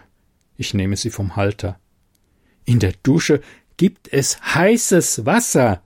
Ich 0.55 0.73
nehme 0.73 0.95
sie 0.95 1.09
vom 1.09 1.35
Halter. 1.35 1.79
In 2.65 2.79
der 2.79 2.93
Dusche 3.03 3.41
gibt 3.77 4.11
es 4.11 4.39
heißes 4.41 5.25
Wasser. 5.25 5.83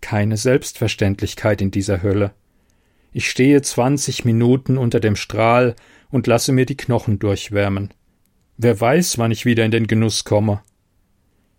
Keine 0.00 0.36
Selbstverständlichkeit 0.36 1.60
in 1.60 1.70
dieser 1.70 2.02
Hölle. 2.02 2.32
Ich 3.12 3.30
stehe 3.30 3.62
zwanzig 3.62 4.24
Minuten 4.24 4.78
unter 4.78 5.00
dem 5.00 5.16
Strahl, 5.16 5.74
und 6.10 6.26
lasse 6.26 6.52
mir 6.52 6.66
die 6.66 6.76
Knochen 6.76 7.18
durchwärmen. 7.18 7.92
Wer 8.56 8.80
weiß, 8.80 9.18
wann 9.18 9.32
ich 9.32 9.44
wieder 9.44 9.64
in 9.64 9.70
den 9.70 9.86
Genuss 9.86 10.24
komme. 10.24 10.62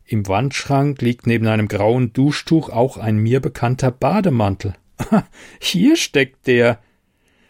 Im 0.05 0.27
Wandschrank 0.27 1.01
liegt 1.01 1.27
neben 1.27 1.47
einem 1.47 1.67
grauen 1.67 2.13
Duschtuch 2.13 2.69
auch 2.69 2.97
ein 2.97 3.17
mir 3.17 3.39
bekannter 3.41 3.91
Bademantel. 3.91 4.73
Hier 5.59 5.95
steckt 5.95 6.47
der. 6.47 6.79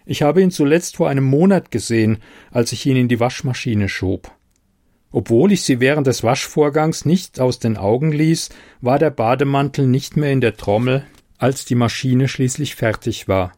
Ich 0.09 0.21
habe 0.21 0.41
ihn 0.41 0.51
zuletzt 0.51 0.95
vor 0.95 1.09
einem 1.09 1.25
Monat 1.25 1.69
gesehen, 1.69 2.19
als 2.49 2.71
ich 2.71 2.85
ihn 2.85 2.95
in 2.95 3.09
die 3.09 3.19
Waschmaschine 3.19 3.89
schob. 3.89 4.31
Obwohl 5.11 5.51
ich 5.51 5.63
sie 5.63 5.81
während 5.81 6.07
des 6.07 6.23
Waschvorgangs 6.23 7.03
nicht 7.03 7.41
aus 7.41 7.59
den 7.59 7.75
Augen 7.75 8.13
ließ, 8.13 8.49
war 8.79 8.99
der 8.99 9.09
Bademantel 9.09 9.85
nicht 9.85 10.15
mehr 10.15 10.31
in 10.31 10.39
der 10.39 10.55
Trommel, 10.55 11.05
als 11.37 11.65
die 11.65 11.75
Maschine 11.75 12.29
schließlich 12.29 12.75
fertig 12.75 13.27
war. 13.27 13.51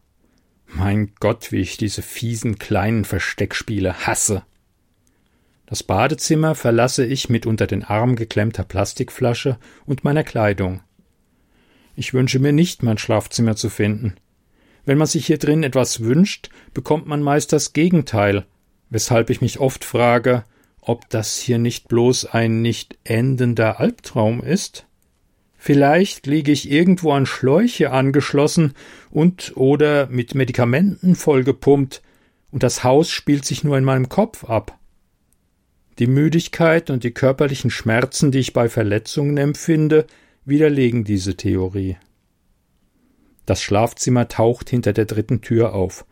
Mein 0.66 1.12
Gott, 1.20 1.52
wie 1.52 1.60
ich 1.60 1.76
diese 1.76 2.02
fiesen 2.02 2.58
kleinen 2.58 3.04
Versteckspiele 3.04 4.06
hasse. 4.06 4.42
Das 5.66 5.84
Badezimmer 5.84 6.56
verlasse 6.56 7.06
ich 7.06 7.28
mit 7.28 7.46
unter 7.46 7.68
den 7.68 7.84
Arm 7.84 8.16
geklemmter 8.16 8.64
Plastikflasche 8.64 9.56
und 9.86 10.02
meiner 10.02 10.24
Kleidung. 10.24 10.80
Ich 11.94 12.12
wünsche 12.12 12.40
mir 12.40 12.52
nicht, 12.52 12.82
mein 12.82 12.98
Schlafzimmer 12.98 13.54
zu 13.54 13.70
finden. 13.70 14.16
Wenn 14.90 14.98
man 14.98 15.06
sich 15.06 15.26
hier 15.26 15.38
drin 15.38 15.62
etwas 15.62 16.00
wünscht, 16.00 16.50
bekommt 16.74 17.06
man 17.06 17.22
meist 17.22 17.52
das 17.52 17.72
Gegenteil, 17.74 18.44
weshalb 18.88 19.30
ich 19.30 19.40
mich 19.40 19.60
oft 19.60 19.84
frage, 19.84 20.42
ob 20.80 21.08
das 21.10 21.38
hier 21.38 21.58
nicht 21.58 21.86
bloß 21.86 22.24
ein 22.26 22.60
nicht 22.60 22.98
endender 23.04 23.78
Albtraum 23.78 24.42
ist? 24.42 24.86
Vielleicht 25.56 26.26
liege 26.26 26.50
ich 26.50 26.68
irgendwo 26.68 27.12
an 27.12 27.24
Schläuche 27.24 27.92
angeschlossen 27.92 28.74
und 29.12 29.52
oder 29.54 30.08
mit 30.08 30.34
Medikamenten 30.34 31.14
vollgepumpt, 31.14 32.02
und 32.50 32.64
das 32.64 32.82
Haus 32.82 33.10
spielt 33.10 33.44
sich 33.44 33.62
nur 33.62 33.78
in 33.78 33.84
meinem 33.84 34.08
Kopf 34.08 34.42
ab. 34.42 34.76
Die 36.00 36.08
Müdigkeit 36.08 36.90
und 36.90 37.04
die 37.04 37.12
körperlichen 37.12 37.70
Schmerzen, 37.70 38.32
die 38.32 38.40
ich 38.40 38.52
bei 38.52 38.68
Verletzungen 38.68 39.36
empfinde, 39.36 40.08
widerlegen 40.44 41.04
diese 41.04 41.36
Theorie. 41.36 41.96
Das 43.50 43.62
Schlafzimmer 43.62 44.28
taucht 44.28 44.70
hinter 44.70 44.92
der 44.92 45.06
dritten 45.06 45.40
Tür 45.40 45.74
auf. 45.74 46.06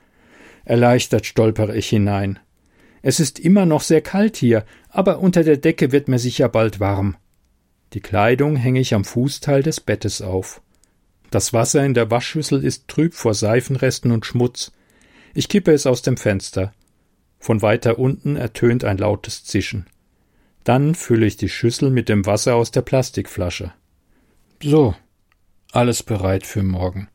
Erleichtert 0.64 1.24
stolpere 1.24 1.76
ich 1.76 1.88
hinein. 1.88 2.40
Es 3.00 3.20
ist 3.20 3.38
immer 3.38 3.64
noch 3.64 3.82
sehr 3.82 4.00
kalt 4.00 4.36
hier, 4.36 4.64
aber 4.88 5.20
unter 5.20 5.44
der 5.44 5.56
Decke 5.56 5.92
wird 5.92 6.08
mir 6.08 6.18
sicher 6.18 6.48
bald 6.48 6.80
warm. 6.80 7.16
Die 7.92 8.00
Kleidung 8.00 8.56
hänge 8.56 8.80
ich 8.80 8.92
am 8.92 9.04
Fußteil 9.04 9.62
des 9.62 9.78
Bettes 9.78 10.20
auf. 10.20 10.62
Das 11.30 11.52
Wasser 11.52 11.84
in 11.84 11.94
der 11.94 12.10
Waschschüssel 12.10 12.64
ist 12.64 12.88
trüb 12.88 13.14
vor 13.14 13.34
Seifenresten 13.34 14.10
und 14.10 14.26
Schmutz. 14.26 14.72
Ich 15.32 15.48
kippe 15.48 15.70
es 15.70 15.86
aus 15.86 16.02
dem 16.02 16.16
Fenster. 16.16 16.74
Von 17.38 17.62
weiter 17.62 18.00
unten 18.00 18.34
ertönt 18.34 18.82
ein 18.82 18.98
lautes 18.98 19.44
Zischen. 19.44 19.86
Dann 20.64 20.96
fülle 20.96 21.26
ich 21.26 21.36
die 21.36 21.48
Schüssel 21.48 21.90
mit 21.90 22.08
dem 22.08 22.26
Wasser 22.26 22.56
aus 22.56 22.72
der 22.72 22.82
Plastikflasche. 22.82 23.72
So, 24.60 24.96
alles 25.70 26.02
bereit 26.02 26.44
für 26.44 26.64
morgen. 26.64 27.08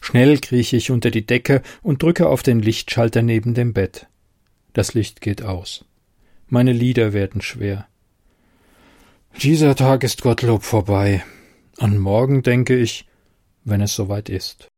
Schnell 0.00 0.38
krieche 0.38 0.76
ich 0.76 0.90
unter 0.90 1.10
die 1.10 1.26
Decke 1.26 1.62
und 1.82 2.02
drücke 2.02 2.28
auf 2.28 2.42
den 2.42 2.60
Lichtschalter 2.60 3.22
neben 3.22 3.54
dem 3.54 3.72
Bett. 3.72 4.06
Das 4.72 4.94
Licht 4.94 5.20
geht 5.20 5.42
aus. 5.42 5.84
Meine 6.48 6.72
Lieder 6.72 7.12
werden 7.12 7.40
schwer. 7.42 7.88
Dieser 9.42 9.76
Tag 9.76 10.02
ist 10.02 10.22
Gottlob 10.22 10.62
vorbei. 10.62 11.24
An 11.78 11.98
morgen 11.98 12.42
denke 12.42 12.76
ich, 12.76 13.06
wenn 13.64 13.80
es 13.80 13.94
soweit 13.94 14.28
ist. 14.28 14.68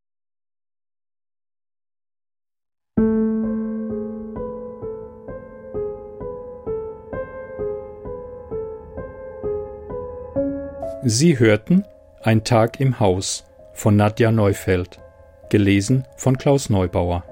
Sie 11.03 11.39
hörten 11.39 11.85
Ein 12.23 12.45
Tag 12.45 12.79
im 12.79 13.01
Haus 13.01 13.45
von 13.73 13.97
Nadja 13.97 14.31
Neufeld, 14.31 15.00
gelesen 15.51 16.07
von 16.17 16.39
Klaus 16.39 16.71
Neubauer. 16.71 17.25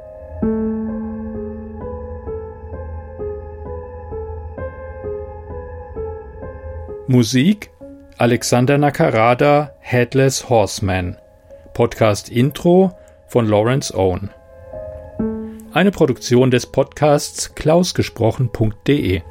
Musik 7.07 7.71
Alexander 8.19 8.77
Nakarada 8.77 9.73
Headless 9.79 10.51
Horseman. 10.51 11.17
Podcast 11.73 12.29
Intro 12.29 12.93
von 13.29 13.47
Lawrence 13.47 13.97
Owen. 13.97 14.31
Eine 15.73 15.91
Produktion 15.91 16.51
des 16.51 16.67
Podcasts 16.67 17.55
klausgesprochen.de 17.55 19.23